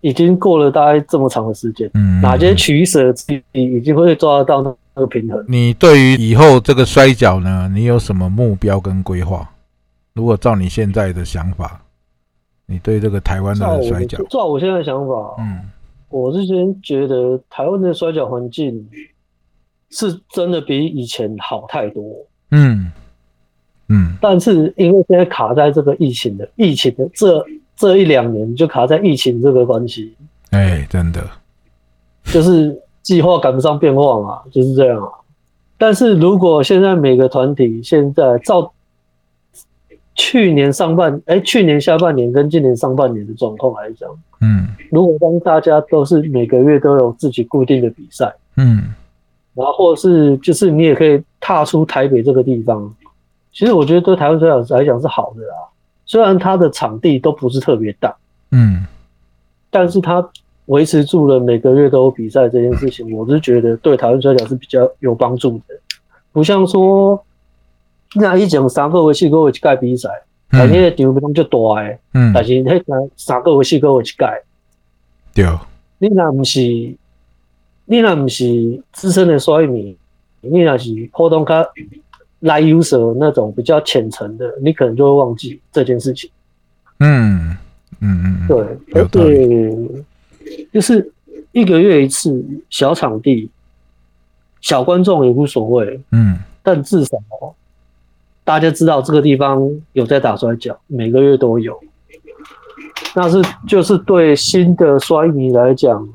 [0.00, 5.44] 已经过了大概这么长的时间，嗯，哪些取舍自己已经会抓得到那个平衡。
[5.48, 9.48] 你对于以后这个摔跤呢，你有什么目标跟规划？
[10.12, 11.80] 如果照你现在的想法，
[12.66, 15.60] 你对这个台湾的摔跤，照我现在的想法，嗯。
[16.08, 18.84] 我之前觉得台湾的摔跤环境
[19.90, 22.02] 是真的比以前好太多，
[22.50, 22.90] 嗯
[23.86, 24.16] 嗯。
[24.20, 27.46] 但是因为现在卡在这个疫情的疫情的这
[27.80, 30.14] 这一两年，就卡在疫情这个关系，
[30.50, 31.26] 哎，真的，
[32.24, 35.08] 就是计划赶不上变化嘛，就是这样啊。
[35.78, 38.70] 但是如果现在每个团体现在照
[40.14, 44.10] 去年上半哎、去年下半年跟今年上半年的状况来讲，
[44.42, 48.92] 嗯如果当大家都是每个月都有自己固定的比赛，嗯
[49.54, 52.94] 然后或者是就是你也可以踏出台北这个地方，
[53.50, 55.54] 其实我觉得对台湾摔跤来讲是好的啦。
[56.10, 58.12] 虽然它的场地都不是特别大，
[58.50, 58.84] 嗯
[59.70, 60.28] 但是它
[60.66, 65.76] 维持住了每个月都有比赛这件事情，我是觉得对台湾摔跤是比较有帮助的。
[66.32, 67.24] 不像说
[68.16, 70.08] 那一讲三个月、四个月一届比赛，
[70.50, 74.42] 但那个场面就大诶，嗯，但是迄三个月、四个月一届。
[75.32, 75.46] 对，
[75.98, 76.60] 你那毋是，
[77.84, 79.96] 你那毋是资深的摔迷，
[80.40, 81.64] 你那是普通较
[82.40, 86.30] 来 user 那种比较浅层的，你可能就会忘记这件事情。
[86.98, 87.56] 嗯
[88.00, 88.58] 嗯嗯，对，
[88.94, 90.04] 而有道理
[90.44, 91.12] 且就是
[91.52, 93.48] 一个月一次，小场地，
[94.60, 97.18] 小观众也无所谓，嗯但至少
[98.44, 101.78] 大家知道这个地方有在打摔跤，每个月都有。
[103.14, 106.08] 那是就是对新的摔迷来讲，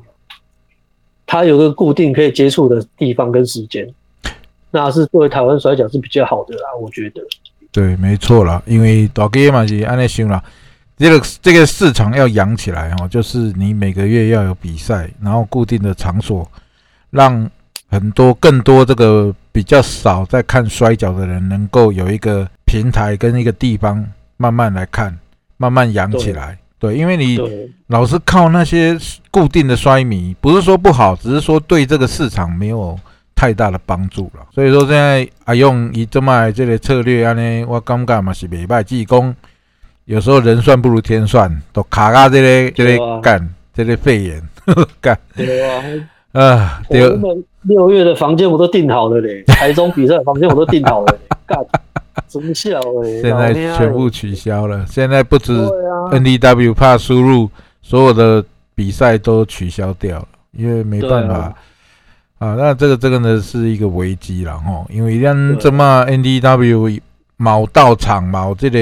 [1.26, 3.92] 他有个固定可以接触的地方跟时间，
[4.76, 7.22] 那是对台湾摔角是比较好的啦，我觉得。
[7.72, 10.42] 对，没错啦，因为大家嘛是安尼想啦，
[10.96, 16.48] 这个这个市场要养起来哦，就是你每个月要有比赛，然后固定的场所，
[17.10, 17.50] 让
[17.88, 25.16] 很多更多这个比较少在看摔跤的人，能够有一个平台跟一个地方慢慢来看，
[25.56, 26.58] 慢慢养起来。
[26.78, 27.38] 对，因为你，
[27.86, 28.96] 老是靠那些
[29.30, 32.98] 固定的摔迷，不是说不好，只是说对这个市场没有
[33.36, 34.44] 太大的帮助了。
[34.52, 38.82] 所以说现在阿用以这么这个策略安尼，我感觉嘛是袂歹。
[38.82, 39.36] 只是讲
[40.06, 44.42] 有时候人算不如天算，都卡卡这个这对啊个干这个肺炎
[45.00, 45.84] 干对啊，
[46.32, 51.58] 啊，我六月的房间我都订好了嘞， 台中比赛的房间我都订好了嘞， 干，
[52.28, 53.20] 真笑哎！
[53.20, 54.86] 现在全部取消了。
[54.88, 55.52] 现在不止
[56.12, 57.50] ，NDW 怕输入，
[57.82, 58.44] 所有的
[58.74, 61.54] 比赛都取消掉了，因为没办法对
[62.38, 62.54] 啊啊。
[62.56, 67.00] 那这个这个呢是一个危机了吼，因为咱对这么 NDW
[67.38, 68.78] 冇到场冇这个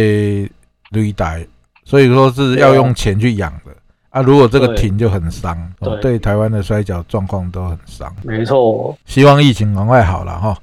[0.90, 1.46] 擂台，
[1.84, 3.72] 所以说是要用钱去养的
[4.10, 4.22] 啊。
[4.22, 8.14] 如果这个停就很伤，哦对对台湾的摔跤状况都很伤。
[8.22, 8.96] 没错。
[9.06, 10.56] 希望疫情赶快好了哈。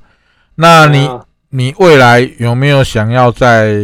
[0.55, 3.75] 那你、啊你未来有没有想要在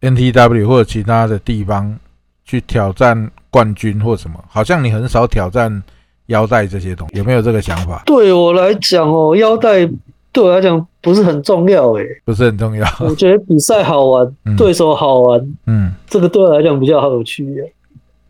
[0.00, 1.96] NTW 或者其他的地方
[2.44, 4.44] 去挑战冠军或什么？
[4.48, 5.80] 好像你很少挑战
[6.26, 8.02] 腰带这些东西，有没有这个想法？
[8.06, 9.86] 对我来讲哦，腰带
[10.32, 12.86] 对我来讲不是很重要诶，不是很重要。
[13.00, 17.72] 我觉得比赛好玩嗯，对手好玩，嗯，这个对我来讲比较好有趣耶。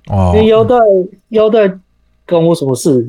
[0.09, 0.77] 哦因，为腰带
[1.31, 1.67] 腰带
[2.27, 3.07] 关我什么事？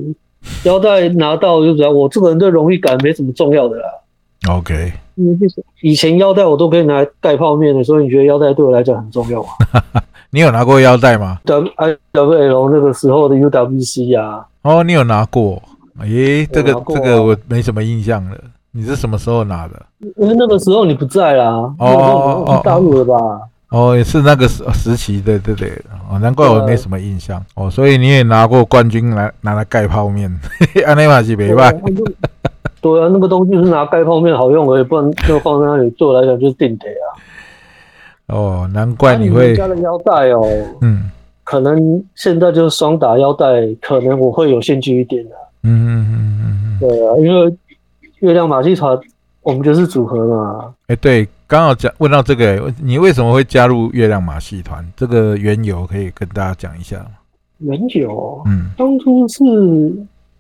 [0.64, 3.90] 腰带拿到就讲我这个人对荣誉感没什么重要的啦。
[4.48, 4.94] OK，
[5.82, 9.50] 以前腰带我都可以拿来盖泡面的，所以你觉得腰带对我来讲很重要吗
[10.30, 15.62] 你有拿过腰带吗？？W I W L 那个时候的 U W C 啊，哦，你有拿过？
[16.00, 18.36] 诶，这个、这个我没什么印象了。
[18.72, 19.86] 你是什么时候拿的？
[20.18, 23.42] 因为那个时候你不在啦，那个时候你去大陆了吧？
[23.70, 25.70] 哦，也是那个时时期，对对对，
[26.10, 30.30] 哦，难怪我没什么印象哦，所以你也拿过冠军来拿来盖泡面，
[30.86, 31.72] 安内马是没办，
[32.82, 37.06] 对啊那个东西是拿盖泡面好用而已，不然就放在那里对我来讲就是定得啊。
[38.28, 40.44] 哦，难怪你那会们家的腰带哦，
[40.82, 41.12] 嗯
[41.46, 43.46] 可能现在就是双打腰带，
[43.82, 47.58] 可能我会有兴趣一点的、嗯嗯嗯嗯嗯，对啊，因为
[48.20, 49.00] 月亮马戏团
[49.42, 50.74] 我们就是组合嘛。
[50.88, 54.86] 哎，对，刚好讲问到这个，你为什么会加入月亮马戏团？
[54.98, 57.12] 这个缘由可以跟大家讲一下吗？
[57.60, 59.44] 原有嗯，当初是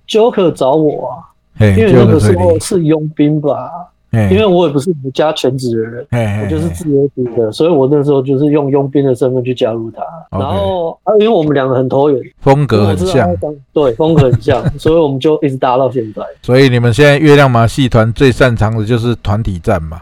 [0.07, 1.15] Joker 找我啊，
[1.59, 3.85] 因为那个时候是佣兵吧，嘿，
[4.31, 6.07] 因为我也不是你们家全职的人。
[6.43, 10.01] 我就是自由组的，所以我那时候就是用佣兵的身份去加入他。
[10.37, 13.27] 然后啊，因为我们两个很投缘，风格很像
[13.73, 16.23] 对，风格很像，所以我们就一直打到现在。
[16.41, 20.01] 所以你们现在月亮马戏团最擅长的就是团体战嘛，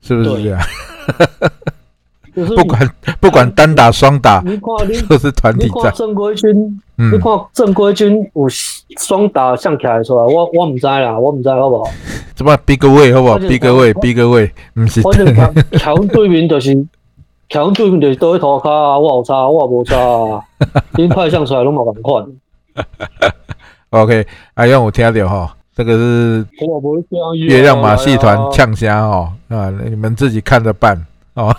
[0.00, 0.60] 是不是对这样？
[2.36, 5.90] 就是不管不管单打双打，你看你 都是团体战。
[5.94, 6.50] 正规军，
[6.98, 8.46] 嗯你，看正规军有
[8.98, 11.90] 双打像起来出来，我我唔知啦，我唔知好不好？
[12.34, 16.86] 怎么 big way 好不好？big way big way，不是反正强强对面就是
[17.48, 20.44] 强对面就是倒去涂骹啊，我有差，我也无差啊，
[20.92, 22.26] 恁派相出来拢嘛共款
[23.88, 24.26] ，OK。
[24.54, 26.46] 阿勇我听到哈，这个是
[27.38, 28.52] 月亮马戏团呛。
[28.52, 31.56] 呛虾哦，啊，你们自己看着办哦。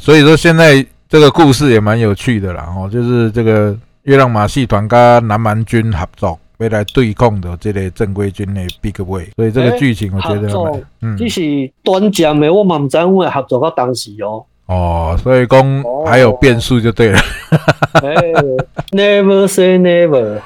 [0.00, 14.42] 所以说现在这个故事也蛮有趣的啦，哦，就是这个月亮马戏团跟南蛮军合作，未来对抗的这类正规军的 Big Way，所以这个诶剧情我觉得嗯只是短暂的，我嘛毋知会合作到当时哦。
[14.66, 17.18] 哦，所以讲哦还有变数就对了。
[17.92, 18.14] 哎
[18.92, 20.40] ，Never say never。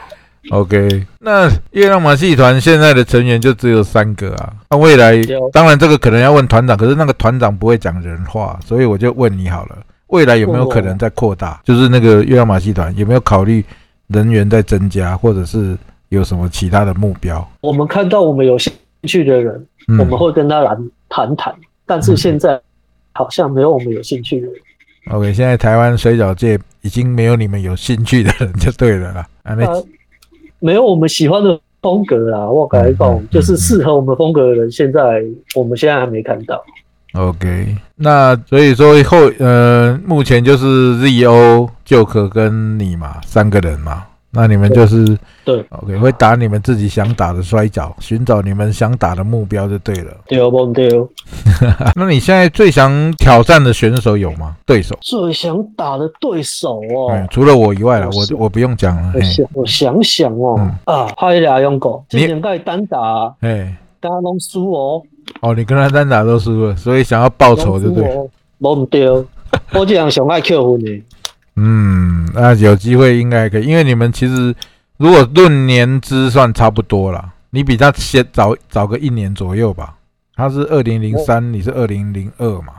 [0.50, 4.52] OK，那月亮马戏团现在的成员就只有三个啊。
[4.70, 5.18] 那未来
[5.52, 9.78] 当然这个可能要问团长，可是那个团长不会讲人话，所以我就问你好了，
[10.08, 11.60] 未来有没有可能再扩大？
[11.64, 13.64] 就是那个月亮马戏团有没有考虑
[14.08, 15.76] 人员在增加，或者是
[16.10, 17.46] 有什么其他的目标？
[17.62, 18.72] 我们看到我们有兴
[19.04, 20.76] 趣的人，嗯我们会跟他来
[21.08, 21.54] 谈谈，
[21.86, 22.60] 但是现在
[23.12, 24.54] 好像没有我们有兴趣的人。
[25.10, 29.26] OK，现在台湾水饺界已经没有你们有兴趣的人就对了啦。
[29.42, 29.84] 啊，那呃，
[30.58, 35.22] 没有我们喜欢的风格啊，我改讲嗯嗯讲，就是适合我们风格的人，现在
[35.54, 36.64] 我们现在还没看到。
[37.12, 44.04] OK，那所以说后呃，目前就是 ZO、就可跟你嘛，三个人嘛。
[44.34, 50.12] 那你们就是对 OK，会打你们自己想打的摔跤，寻找你们想打的目标就对了。
[50.26, 50.88] 对不对？
[51.94, 54.56] 那你现在最想挑战的选手有吗？
[54.66, 54.98] 对手？
[55.00, 59.12] 最想打的对手哦嗯，，除了我以外了，我我我不用讲了。
[59.14, 65.02] 我想我想想哦嗯，啊，派俩用过，你今年跟他单打，哎，大家拢输哦，
[65.40, 68.08] 哦，你跟他单打都输了，所以想要报仇，对不对？
[68.12, 68.28] 哦？
[68.58, 69.08] 无唔对，
[69.72, 71.02] 我这样上爱扣分的。
[71.56, 74.54] 嗯，那有机会应该可以，因为你们其实
[74.96, 79.94] 如果论年资算差不多啦，你比他先早早个一年左右吧。
[80.36, 82.72] 他是二零零三，你是二零零二嘛，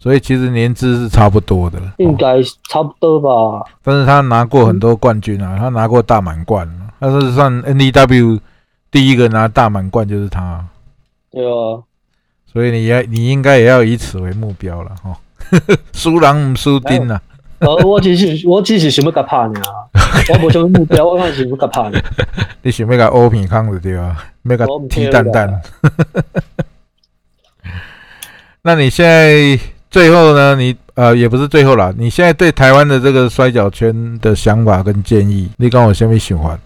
[0.00, 1.78] 所以其实年资是差不多的。
[1.78, 3.64] 哦应该差不多吧。
[3.84, 6.68] 但是他拿过很多冠军啊，他拿过大满贯，
[6.98, 8.40] 他是算 NDW
[8.90, 10.64] 第一个拿大满贯就是他，
[11.30, 11.78] 对啊，
[12.52, 15.16] 所以你要你应该也要以此为目标了哈。
[15.94, 17.22] 输人唔输阵啦。
[17.60, 19.52] 呃，我只是我只是想要甲拍尔，
[20.30, 21.92] 我无什么目标，我看想要甲拍尔。
[22.62, 25.60] 你想要甲欧片康就对啊，要甲踢蛋蛋。
[28.62, 29.58] 那你现在
[29.90, 30.56] 最后呢？
[30.56, 36.58] 你呃也不是最后啦，你现在对台湾的这个摔角圈的想法跟建议，你讲我虾米想法？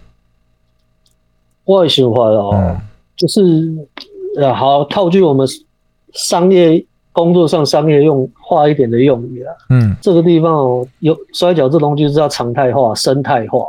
[1.65, 2.77] 我的想法哦，
[3.17, 3.41] 就是
[4.39, 5.45] 呃好套句我们
[6.13, 6.85] 商业。
[7.15, 13.65] 工作上商业用化一点的用语啊，嗯，这个地方哦，有摔跤这东西是要常态化、生态化，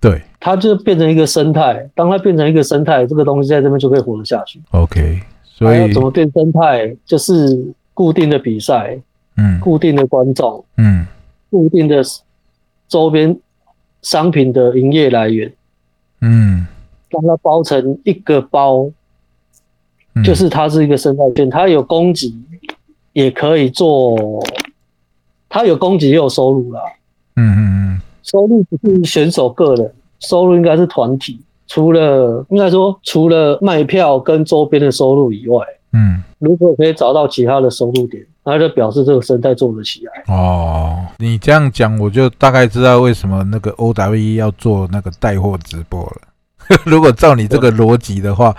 [0.00, 1.88] 对，它就变成一个生态。
[1.94, 4.60] 当它变成一个生态，这个东西在这边就可以活得下去。
[4.72, 6.96] OK，所以怎么变生态？
[7.06, 8.98] 就是固定的比赛，
[9.36, 11.06] 嗯，固定的观众，嗯，
[11.48, 12.02] 固定的
[12.88, 13.38] 周边
[14.02, 15.52] 商品的营业来源，
[16.22, 16.66] 嗯，
[17.08, 18.90] 让它包成一个包，
[20.24, 22.34] 就是它是一个生态圈，它有供给。
[23.12, 24.42] 也可以做，
[25.48, 26.80] 他有供给也有收入啦。
[27.36, 31.40] 嗯嗯嗯，收入不是选手个人，收入应该是团体。
[31.66, 40.34] 除了应该说，除了卖票跟周边的收入以外，嗯，如果可以找到其他的收入点，那就表示这个生态做得起来。
[40.34, 46.78] 哦，你这样讲，我就大概知道为什么那个 OWE 要做那个带货直播了。
[46.84, 48.54] 如果照你这个逻辑的话，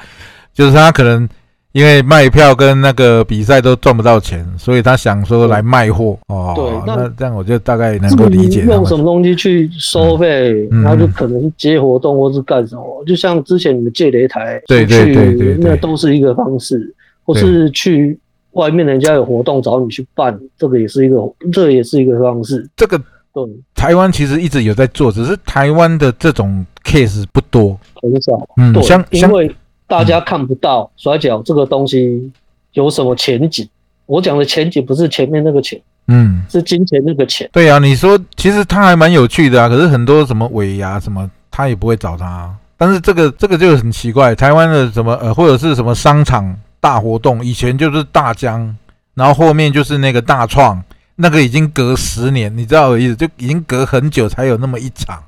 [0.54, 1.28] 就是他可能。
[1.74, 6.54] 因为卖票跟那个比赛都赚不到钱，所以他想说来卖货哦。
[6.54, 8.62] 对，那这样我就大概能够理解。
[8.66, 18.20] 用什么东西去收费，然后就可能是接活动或是干什么，就像之前你们借擂台，对对对对，那都是一个方式，或是去
[18.52, 21.16] 外面人家有活动找你去办，这个也是一个，
[21.54, 22.70] 这也是一个方式。
[22.76, 22.98] 这个
[23.34, 28.34] 对，台湾其实一直有在做，只是台湾的这种 case 不多，很少。
[28.58, 29.50] 嗯，相因为。
[29.92, 32.32] 大家看不到甩脚这个东西
[32.72, 33.68] 有什么前景？
[34.06, 35.78] 我讲的前景不是前面那个钱，
[36.08, 37.50] 嗯，是金钱那个钱。
[37.52, 42.50] 对啊，你说其实他还蛮有趣的啊，可是很多什么尾牙什么，他也不会找他。
[42.78, 48.74] 但是这个这个就很奇怪，台湾的什么呃或者是什么商场大活动，以前就是大江，
[49.14, 50.82] 然后后面就是那个大创，
[51.18, 55.22] 那个已经隔十年，你知道我意思，就已经隔很久才有那么一场。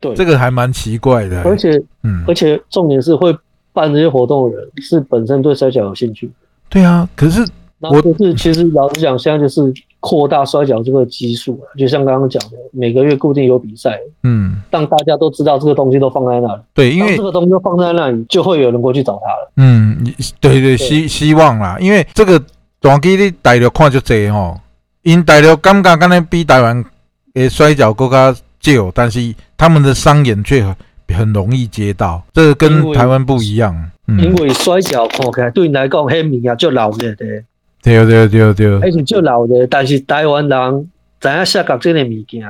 [0.00, 1.42] 对，这个还蛮奇怪的。
[1.44, 3.34] 而且，嗯，而且重点是会。
[3.72, 6.30] 办这些活动的人是本身对摔跤有兴趣，
[6.68, 7.08] 对啊。
[7.14, 7.46] 可是
[7.78, 16.62] 我就是其实老实讲，现在就是扩大摔跤这个基数啊就像刚刚讲的，每个月固定有比赛，嗯，让大家都知道这个东西都放在那里。
[16.74, 19.52] 对，因为这个东西放在那里，就会有人过去找他了。
[19.56, 19.96] 嗯，
[20.40, 22.42] 对对，希希望啦，因为这个
[22.80, 24.58] 短期你大陆看就这吼，
[25.02, 26.84] 因大陆感觉敢若比台湾
[27.32, 30.64] 的摔跤更加少，但是他们的商演却。
[31.12, 33.90] 很容易接到，这个跟台湾不一样。
[34.18, 37.14] 因为摔跤看起来对你来讲，迄物件足老的。
[37.14, 37.44] 对
[37.82, 39.66] 对对对，迄是足老的。
[39.68, 42.44] 但是台湾人知影下角这个物件，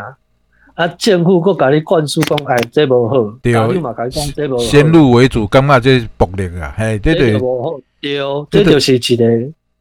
[0.75, 3.31] 啊，政府佫甲你灌输讲，哎，这无好。
[3.43, 3.53] 对，
[4.59, 7.39] 先入为主，感觉这暴力啊，嘿，这对。
[8.01, 8.19] 对，
[8.51, 9.27] 这就是一个。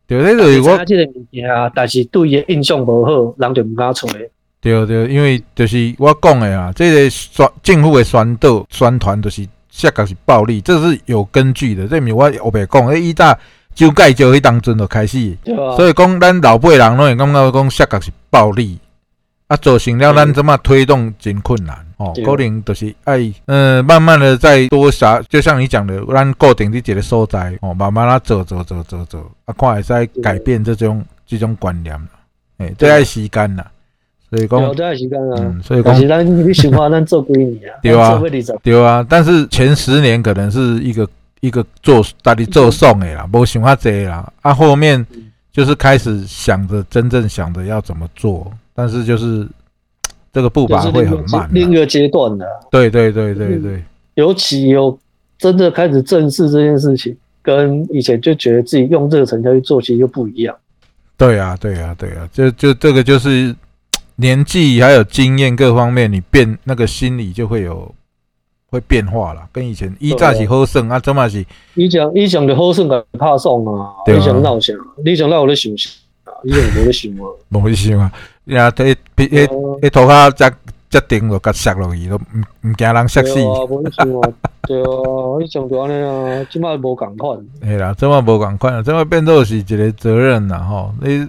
[0.05, 0.85] 对，这就是我。
[0.85, 4.05] 这个物件，但是对伊印象无好，人就毋敢找。
[4.61, 11.87] 对对，因为就是我讲的啊，这个宣政府的宣导宣传就是下角是暴力，这是有根据的。
[11.87, 13.37] 这毋是我后白讲，诶，伊大
[13.73, 15.37] 就介绍迄当阵就开始，
[15.77, 18.77] 所以讲咱老辈人拢会感觉讲下角是暴力，
[19.47, 22.11] 啊，造成了咱怎么推动真困难哦。
[22.25, 32.09] 可能就是爱，嗯，慢慢的再多啥，就像你讲的，咱固定伫一个所在哦，慢慢啊走走走走走，啊，看会使改变这种这种观念啦，
[32.57, 33.65] 诶，这爱时间啦。
[34.29, 37.81] 所以讲，有段时间啊，所以讲，咱你想法咱做几年啊？
[37.81, 38.21] 对啊，
[38.61, 39.03] 对啊。
[39.09, 44.31] 但是前十年可能是一个一个做大力做送的啦，无想遐济啦。
[44.43, 45.03] 啊，后面
[45.51, 49.47] 就是开始想着真正想着要怎么做，但是就是
[50.31, 51.49] 这个步伐会很慢。
[51.51, 52.45] 另一个阶段的。
[52.69, 53.83] 对对对对对。
[54.13, 54.95] 尤其有
[55.39, 60.55] 真的开始正视这件事情，跟以前就觉得自己用这个成效去做，其实又不一样。
[61.17, 63.55] 对啊，对啊，对啊，就就这个就是。
[64.21, 67.95] 年纪还有经验各方面，你变那个心理就会有
[68.69, 71.45] 会变化了，跟以前一早是好胜啊，怎么是？
[71.75, 75.71] 以前以前的好胜个怕送啊，以前闹想，以前闹我咧想
[76.25, 78.11] 啊，以前无咧想啊，无咧想啊，
[78.45, 79.47] 呀，迄迄
[79.81, 80.51] 迄涂骹则
[80.89, 83.35] 则顶就甲摔落去，都唔唔惊人摔死。
[83.35, 84.29] 对啊，无咧想啊，
[84.67, 87.39] 对啊，以前就安尼啊，即摆无共款。
[87.63, 91.25] 系啦，即摆无共款啊，即摆变做是一个责任啦，吼，你。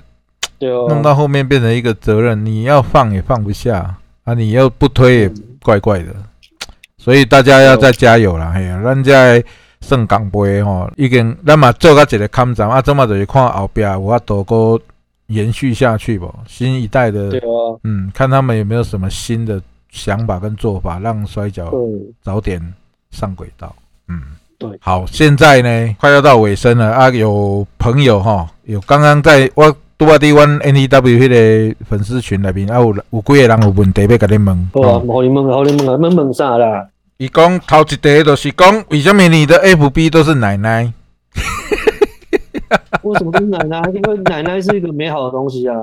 [0.60, 4.34] 弄到后面变成一个责任，你要放也放不下啊！
[4.34, 5.32] 你要不推也
[5.62, 6.14] 怪怪的，
[6.98, 8.52] 所以大家要再加油啦！
[8.54, 9.42] 嘿呀，咱在
[9.80, 14.78] 圣港杯吼，已经咱嘛做到一个坎站啊，这么就是看后边有法度个
[15.28, 16.28] 延续下去吧。
[16.46, 21.72] 新一代的对，啊，嗯，看他们有没有什么新的想法跟做法，让摔跤，
[22.22, 22.60] 早点
[23.10, 23.74] 上轨道。
[24.08, 24.20] 嗯，
[24.58, 34.70] 对好，现在呢快要到尾声了啊，有朋友哈，有刚刚在我拄啊伫阮 NTW 迄个粉丝群内面啊，有有几个人有问题要甲你问。
[34.72, 36.88] 好啊，哦好你问，好你问啊，问问啥啦？
[37.18, 40.90] 伊讲头一题就是讲，为什么你的 FB 都是奶奶？
[43.02, 43.78] 为什么是奶奶？
[43.92, 45.76] 因为奶奶是一个美好的东西啊，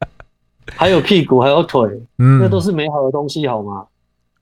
[0.76, 1.88] 还有屁股，还有腿，
[2.18, 3.86] 嗯，那都是美好的东西，好吗？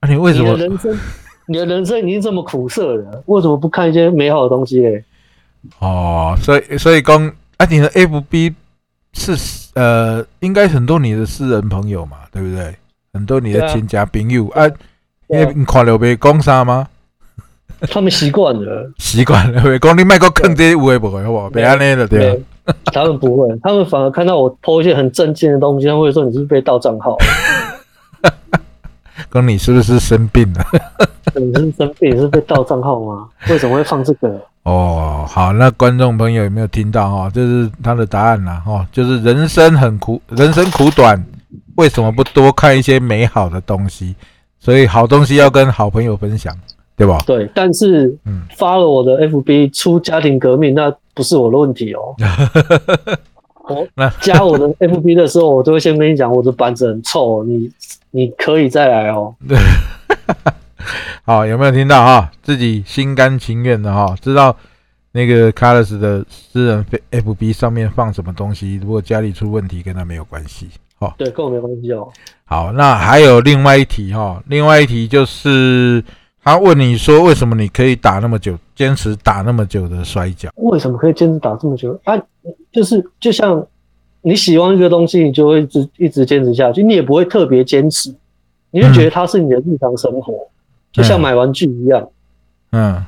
[0.01, 0.67] 啊你为什么你的？
[0.67, 0.99] 人生，
[1.47, 5.05] 你的人生已经这么苦涩了，为什么不看一些美好的东西嘞？
[5.79, 8.53] 哦，所以所以讲啊，你的 FB
[9.15, 12.75] 是呃，应该很多你的私人朋友嘛，对不对？
[13.13, 14.73] 很多你的亲家朋友啊，因
[15.29, 16.87] 对啊为你看了没讲啥吗？
[17.89, 21.49] 他们习惯了，习惯了，会讲你卖个坑爹有诶不会，好不好？
[21.49, 27.17] 别安尼了对吧，他们不会，他们反而看到我 po 一些很正经的东西，他们会说你是不是被盗账号，
[29.31, 30.65] 讲你是不是生病了？
[31.35, 33.27] 你是生病，你是被盗账号吗？
[33.49, 34.41] 为什么会放这个？
[34.65, 41.23] 哦，好，那观众朋友有没有听到哈、这是他的答案啦，哈、就是人生很苦，人生苦短，
[41.75, 44.15] 为什么不多看一些美好的东西？
[44.59, 46.51] 所以好东西要跟好朋友分享，
[46.97, 47.21] 对吧？
[47.27, 52.15] 对，但是嗯发了我的 FB 出家庭革命，那不是我的问题哦。
[53.69, 57.69] 我那加我的 FB 的时候，我都会先跟你讲，我的板子很臭，你
[58.09, 59.35] 你可以再来哦。
[61.23, 62.31] 好，有没有听到哈？
[62.41, 64.55] 自己心甘情愿的哈，知道
[65.11, 70.69] 那个 Carlos 的私人 FB 上面放什么东西，如果家里出问题，跟他没有关系。
[70.97, 72.07] 好、对，跟我没关系哦。
[72.45, 76.03] 好，那还有另外一题哈，另外一题就是
[76.43, 80.49] 他问你说，为什么你可以打那么久，坚持打那么久的摔跤？
[80.55, 82.15] 为什么可以坚持打这么久啊？
[82.71, 83.65] 就是就像
[84.21, 88.13] 你喜欢一个东西，你就会一直一直坚持下去，你也不会特别坚持，
[88.71, 90.33] 你就觉得它是你的日常生活，
[90.95, 92.07] 就像买玩具一样。
[92.71, 93.03] 嗯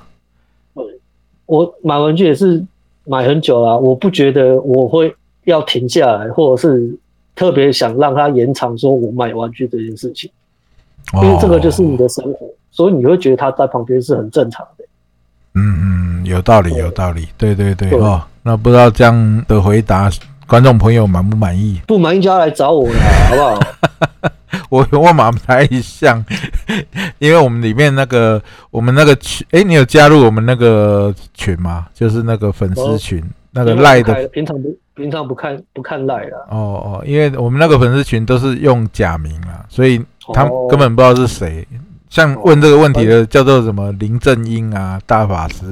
[1.45, 2.61] 我买玩具也是
[3.05, 5.15] 买很久了，我不觉得我会
[5.45, 6.93] 要停下来，或者是
[7.35, 10.29] 特别想让它延长，说我买玩具这件事情，
[11.13, 14.83] 因为这个就是你的生活，所以你会觉得它在旁边是很正常的。
[15.53, 18.21] 嗯嗯，有道理，有道理，对对对对哦。
[18.43, 20.09] 那不知道这样的回答，
[20.45, 21.79] 观众朋友满不满意？
[21.87, 24.29] 不满意就要来找我了，好不好？
[24.69, 26.23] 我我马来一项，
[27.19, 28.41] 因为我们里面那个
[28.71, 31.87] 我们那个群，诶，你有加入我们那个群吗？
[31.93, 40.01] 就是那个粉丝群，那个赖的的，平常不平常不看不看赖的，哦哦，因为我们那个粉丝群都是用假名啊，所以
[40.33, 41.67] 他根本不知道是谁。
[42.09, 45.65] 像问这个问题的叫做什么林正英啊，大法师，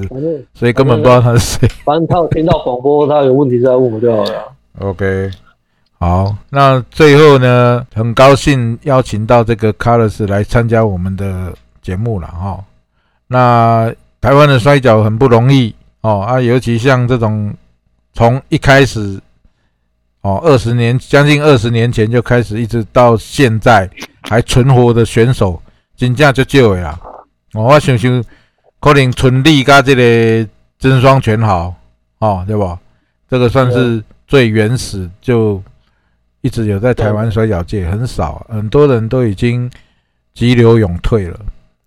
[0.52, 1.68] 所以根本不知道他是谁。
[1.82, 4.52] 反正他有听到广播，他有问题再问我就好了。
[4.80, 5.30] OK，
[5.98, 12.62] 好，那最后呢，很高兴邀请到这个 Carlos 来参加我们的节目了哈。
[13.28, 13.90] 那
[14.20, 17.52] 台湾的摔跤很不容易哦啊，尤其像这种
[18.12, 19.18] 从一开始
[20.20, 23.88] 哦二十年将近二十年前就开始，一直到现在
[24.22, 25.60] 还存活的选手，
[25.96, 27.00] 真正就少的啦。
[27.54, 28.22] 哦，我想想，
[28.80, 30.46] 可能春丽加这个
[30.78, 31.74] 真双全好
[32.18, 32.78] 哦，对吧？
[33.30, 35.62] 这个算是最原始，就
[36.46, 39.68] 一直有在台湾摔跤界很少，很多人都已经
[40.32, 41.36] 急流勇退了。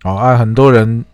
[0.04, 1.06] 哦啊，很多人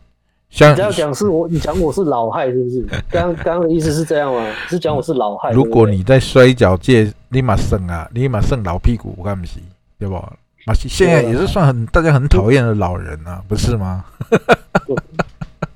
[0.50, 2.84] 像你这样讲是我，你讲我是老害是不是？
[3.12, 4.44] 刚刚刚的意思是这样吗？
[4.68, 5.52] 是讲我是老害？
[5.52, 9.62] 如果你在摔跤界立马胜啊，立马胜老屁股，我干不起？
[10.00, 10.34] 对吧？
[10.66, 14.04] 马现在也是算很大家很讨厌的老人啊，不是吗？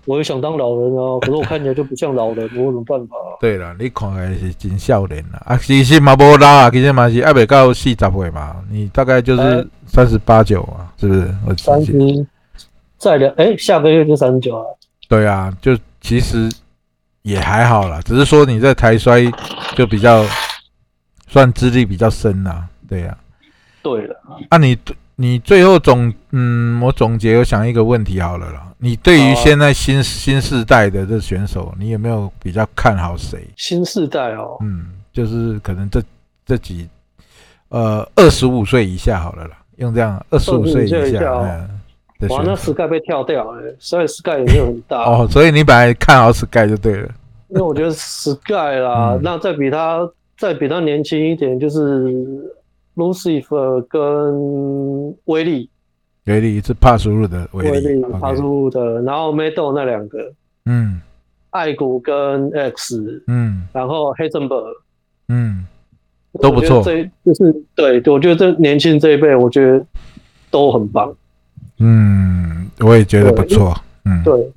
[0.09, 3.37] 我也想当老人啊，可是我看起来就不像老人，我有什么办法、啊？
[3.39, 11.35] 对了，你看起来是真少年啦，啊，其实嘛无老啊，其实嘛是还未到四十岁嘛，你大概就哎是三十八九啊，是不是？
[11.45, 12.27] 我记三记十，
[12.97, 14.65] 再两哎，下个月就三十九啊。
[15.07, 16.49] 对啊，就其实
[17.21, 19.21] 也还好啦，只是说你在台摔
[19.75, 20.25] 就比较
[21.27, 23.15] 算资历比较深啦，对呀、
[23.83, 24.57] 对了，啊。
[24.57, 24.75] 你
[25.17, 33.47] 你最后总嗯，我总结我想一个问题好了啦，你对于现在新新世代的这选手，你有没有比较看好谁？
[33.55, 36.01] 新世代哦，嗯，就是可能这
[36.45, 36.87] 这几
[37.69, 41.47] 呃二十五岁以下好了啦，用这样二十五岁以25岁以下下哦。
[41.49, 41.69] 嗯
[42.19, 45.03] 的哇，那 Sky 被跳掉了、所以 Sky 也没有很大。
[45.09, 47.09] 哦，所以你本来看好 Sky 就对了。
[47.47, 49.21] 因为我觉得 Sky 啦， 嗯。
[49.23, 50.05] 那再比他
[50.37, 52.13] 再比他年轻一点，就是
[52.97, 55.69] Lucifer 跟威力，
[56.29, 60.31] 威力是帕苏鲁的威威力帕苏的，然后 Meadow 那两个，
[60.65, 61.01] 嗯。
[61.51, 63.67] 艾古跟 X，嗯。
[63.73, 64.75] 然后 Heisenberg，
[65.27, 65.65] 嗯。
[66.39, 66.83] 都不错。
[66.83, 69.83] 这就是对，我觉得这年轻这一辈，我觉得
[70.51, 71.11] 都很棒。
[71.79, 73.75] 嗯，我也觉得不错。
[74.05, 74.51] 嗯，对，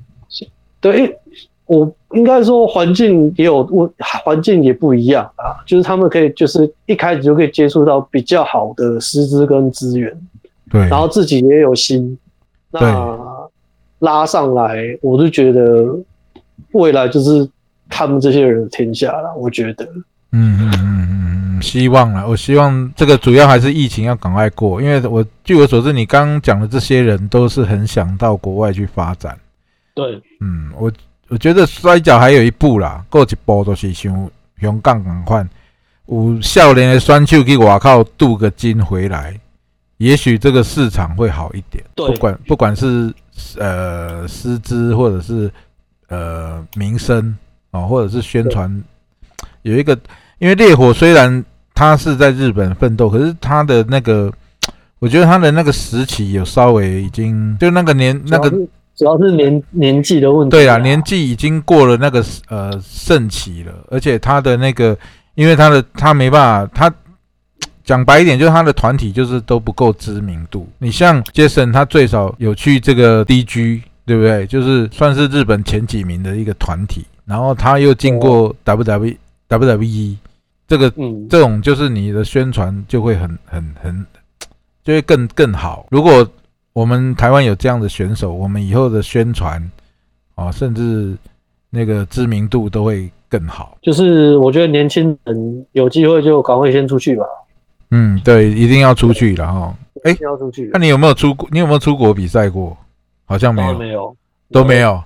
[0.83, 1.19] 对，
[1.65, 3.91] 我应该说环境也有问，
[4.23, 5.65] 环境也不一样啊。
[5.65, 10.15] 就是他们可以，就是一开始就可以接触到比较好的师资跟资源，
[10.73, 12.19] 对，然后自己也有心，
[12.71, 13.19] 那
[13.99, 15.95] 拉上来，我就觉得
[16.73, 17.49] 未来就是
[17.89, 19.33] 他们这些人的天下了。
[19.37, 19.85] 我觉得，
[20.33, 22.27] 嗯嗯嗯嗯嗯，希望了。
[22.27, 29.39] 我希望这个主要还是疫情要赶快过，因为我据我所知，你刚刚讲的这些人都是很想到国外去发展。
[29.95, 30.91] 对，嗯，我
[31.29, 35.49] 我觉得摔跤还有一步啦，过一步都是像香港共款，
[36.07, 39.39] 有少年的选手去外靠镀个金回来，
[40.03, 41.83] 也许这个市场会好一点。
[41.95, 43.13] 对不管不管是
[43.59, 45.51] 呃师资或者是
[46.09, 47.37] 呃民生
[47.71, 48.83] 哦，或者是宣传，
[49.63, 49.97] 有一个，
[50.39, 54.31] 因为烈火虽然他是在日本奋斗，可是他的那个，
[54.99, 60.51] 我觉得他的那个时期有稍微已经就那个年那个主要是主要是年年纪的问题。
[60.51, 64.99] 对啊，年纪已经过了那个呃盛期了，而且他的那个，
[65.35, 66.95] 因为他的他没办法，他
[67.85, 70.69] 讲白一点，就是他的团体就是都不够知名度。
[70.79, 74.47] 你像杰森，他最少有去这个 DG，对不对？
[74.47, 79.15] 就是算是日本前几名的一个团体，然后他又经过 W
[79.49, 80.17] WWE，
[80.67, 84.07] 这个嗯，这种就是你的宣传就会很很很，
[84.85, 85.87] 就会更更好。
[85.91, 86.27] 如果
[86.73, 89.63] 我们台湾有这样的选手，我们以后的宣传
[90.35, 91.15] 啊，甚至
[91.69, 93.77] 那个知名度都会更好。
[93.83, 97.25] 就是我觉得年轻人有机会就赶快先出去吧，
[97.93, 99.75] 嗯，对，一定要出去了哈。
[100.03, 100.79] 哎一定要出去那。
[100.81, 101.49] 你有没有出国？
[101.53, 102.77] 你有没有出国比赛过？
[103.25, 104.17] 好像没有，没有，
[104.51, 105.01] 都没有。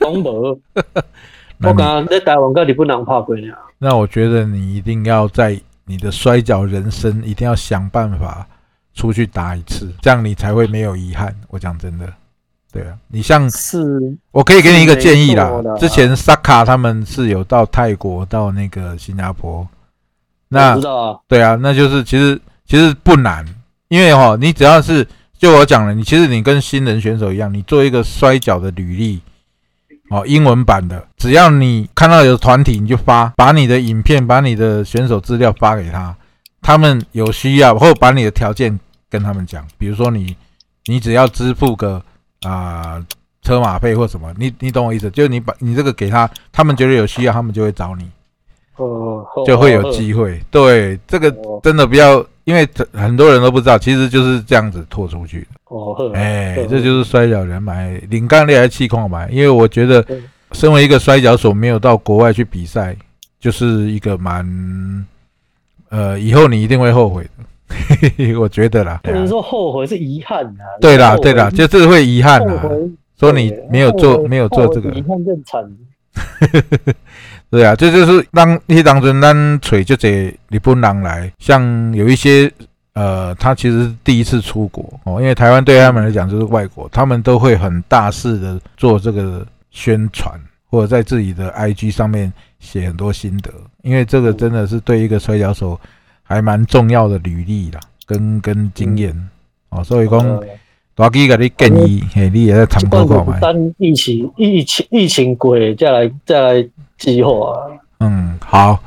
[0.00, 0.60] 东无。
[1.62, 3.48] 我刚在台湾跟日本人拍过呢。
[3.78, 8.46] 那我觉得你一定要在你的摔跤人生一定要想办法
[8.94, 11.34] 出去打一次，这样你才会没有遗憾。
[11.48, 12.12] 我讲真的，
[12.72, 13.82] 对啊，你像是，
[14.30, 19.66] 我可以给你一个建议啦之前萨卡他们是有到泰国、到那个新加坡，
[20.48, 23.44] 那知道啊，对啊，那就是其实其实不难，
[23.88, 25.06] 因为哈，你只要是
[25.38, 29.20] 就我讲了，你其实你跟新人选手一样，你做一个摔跤的履历，
[30.10, 36.16] 哦，英文版的，只要你看到有团体，你就发，把你的影片、把你的选手资料发给他，
[36.62, 38.78] 他们有需要或把你的条件
[39.10, 40.36] 跟他们讲，比如说你
[40.86, 42.02] 你只要支付个
[42.42, 43.04] 啊、
[43.42, 48.08] 车马费或什么，你你懂我意思，就是你把你这个给他，他们觉得有需要，他们就会找你。
[48.78, 50.40] 呃，就会有机会。
[50.50, 55.46] 对，这个哦真的不要，因为很多人都不知道，其实就是这样子拓出去的。
[55.64, 59.28] 哦，哎，嗯这就是摔跤人买领干力还是气矿买？
[59.30, 60.22] 因为我觉得嗯，
[60.52, 62.96] 身为一个摔跤手，没有到国外去比赛，
[63.40, 65.06] 就是一个蛮
[65.90, 67.30] 呃，以后你一定会后悔的。
[68.40, 70.62] 我觉得啦，不能说后悔，是遗憾啊。
[70.80, 72.62] 对啦，对啦，就是会遗憾啦。
[73.18, 75.68] 说你对没有做没有做这个遗憾更惨。
[77.50, 82.52] 对啊，这就是当迄当中咱找这些日本人来，像有一些
[82.92, 90.38] 呃，他其实第一次出国哦，因为台湾对他们来讲就是外国，他们都会很大肆的做这个宣传，
[90.68, 93.50] 或者在自己的 IG 上面写很多心得，
[93.82, 95.80] 因为这个真的是对一个摔跤手
[96.22, 99.14] 还蛮重要的履历啦，跟跟经验
[99.70, 100.44] 哦，所以讲呃
[100.94, 103.40] 大基给你建议，嘿，你也在参考看卖。
[103.40, 106.68] 等疫情疫情疫情过，再来再来
[106.98, 107.56] 计划啊，
[108.00, 108.78] 嗯，好。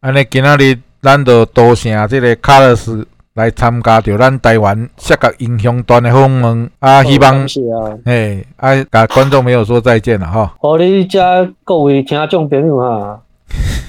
[0.00, 7.96] 安尼今仔日咱就多谢即个卡勒斯来参加着咱台湾摔角英雄团的访问啊，希望感谢啊！
[8.04, 10.50] 嘿啊，甲观众朋友说再见了吼。
[10.58, 13.20] 互你遮各位听众朋友哈，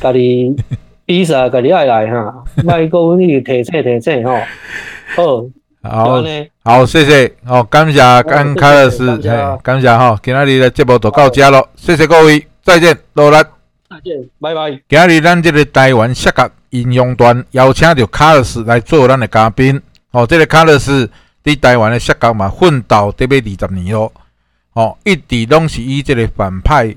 [0.01, 0.55] 家己
[1.05, 4.37] 比赛家己爱来哈， 莫讲你提醒提醒吼。
[5.15, 5.43] 好，
[5.83, 6.23] 好
[6.63, 13.35] 好，谢谢哦，感谢甘卡勒斯，感谢嘿，感谢吼，今仔日的节目就到这咯，谢谢各位，再见，努力。
[13.89, 14.79] 再见，拜拜。
[14.87, 19.81] 今日咱这个台湾摔角应用团邀请到卡勒斯来做咱的嘉宾。
[20.11, 21.09] 哦，这个卡勒斯
[21.43, 24.13] 伫台湾的摔角嘛奋斗得要二十年咯。
[24.73, 26.95] 哦，一直拢是以这个反派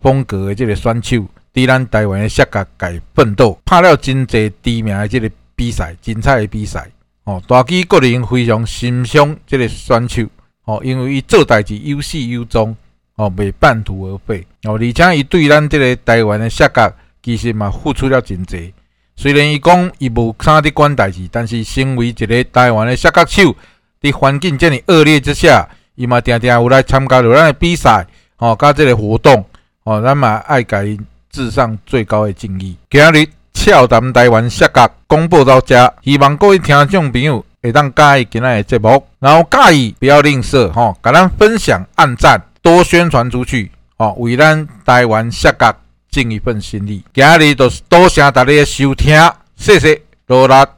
[0.00, 6.88] 风格的这个选手，伫咱台湾的摔角界奋斗，拍了真侪知名的这个比赛，精彩的比赛。
[7.24, 10.24] 哦，大基个人非常欣赏这个选手。
[10.66, 12.76] 哦，因为伊做代志有始有终。
[13.16, 16.92] 哦，袂半途而废哦，而且伊对咱即个台湾的摔角，
[17.22, 18.72] 其实嘛付出了真济。
[19.16, 23.56] 虽然伊讲伊无啥伫管代志，但是身为一个台湾的摔角手，
[24.02, 28.06] 伫环境遮尔恶劣之下，伊嘛定定有来参加着咱的比赛，
[28.36, 29.42] 哦，甲即个活动，
[29.84, 31.00] 哦，咱嘛爱甲伊
[31.30, 32.76] 致上最高的敬意。
[32.90, 45.72] 今日俏谈台湾摔角公布到这，希望各位听众朋友会当介意今日的节目，然后介意不要吝啬吼，甲咱分享、按赞、多宣传出去，哦，为咱台湾摔角
[46.10, 47.04] 尽一份心力。
[47.14, 49.14] 今日就是多谢大家收听，
[49.54, 50.75] 谢谢，罗拉。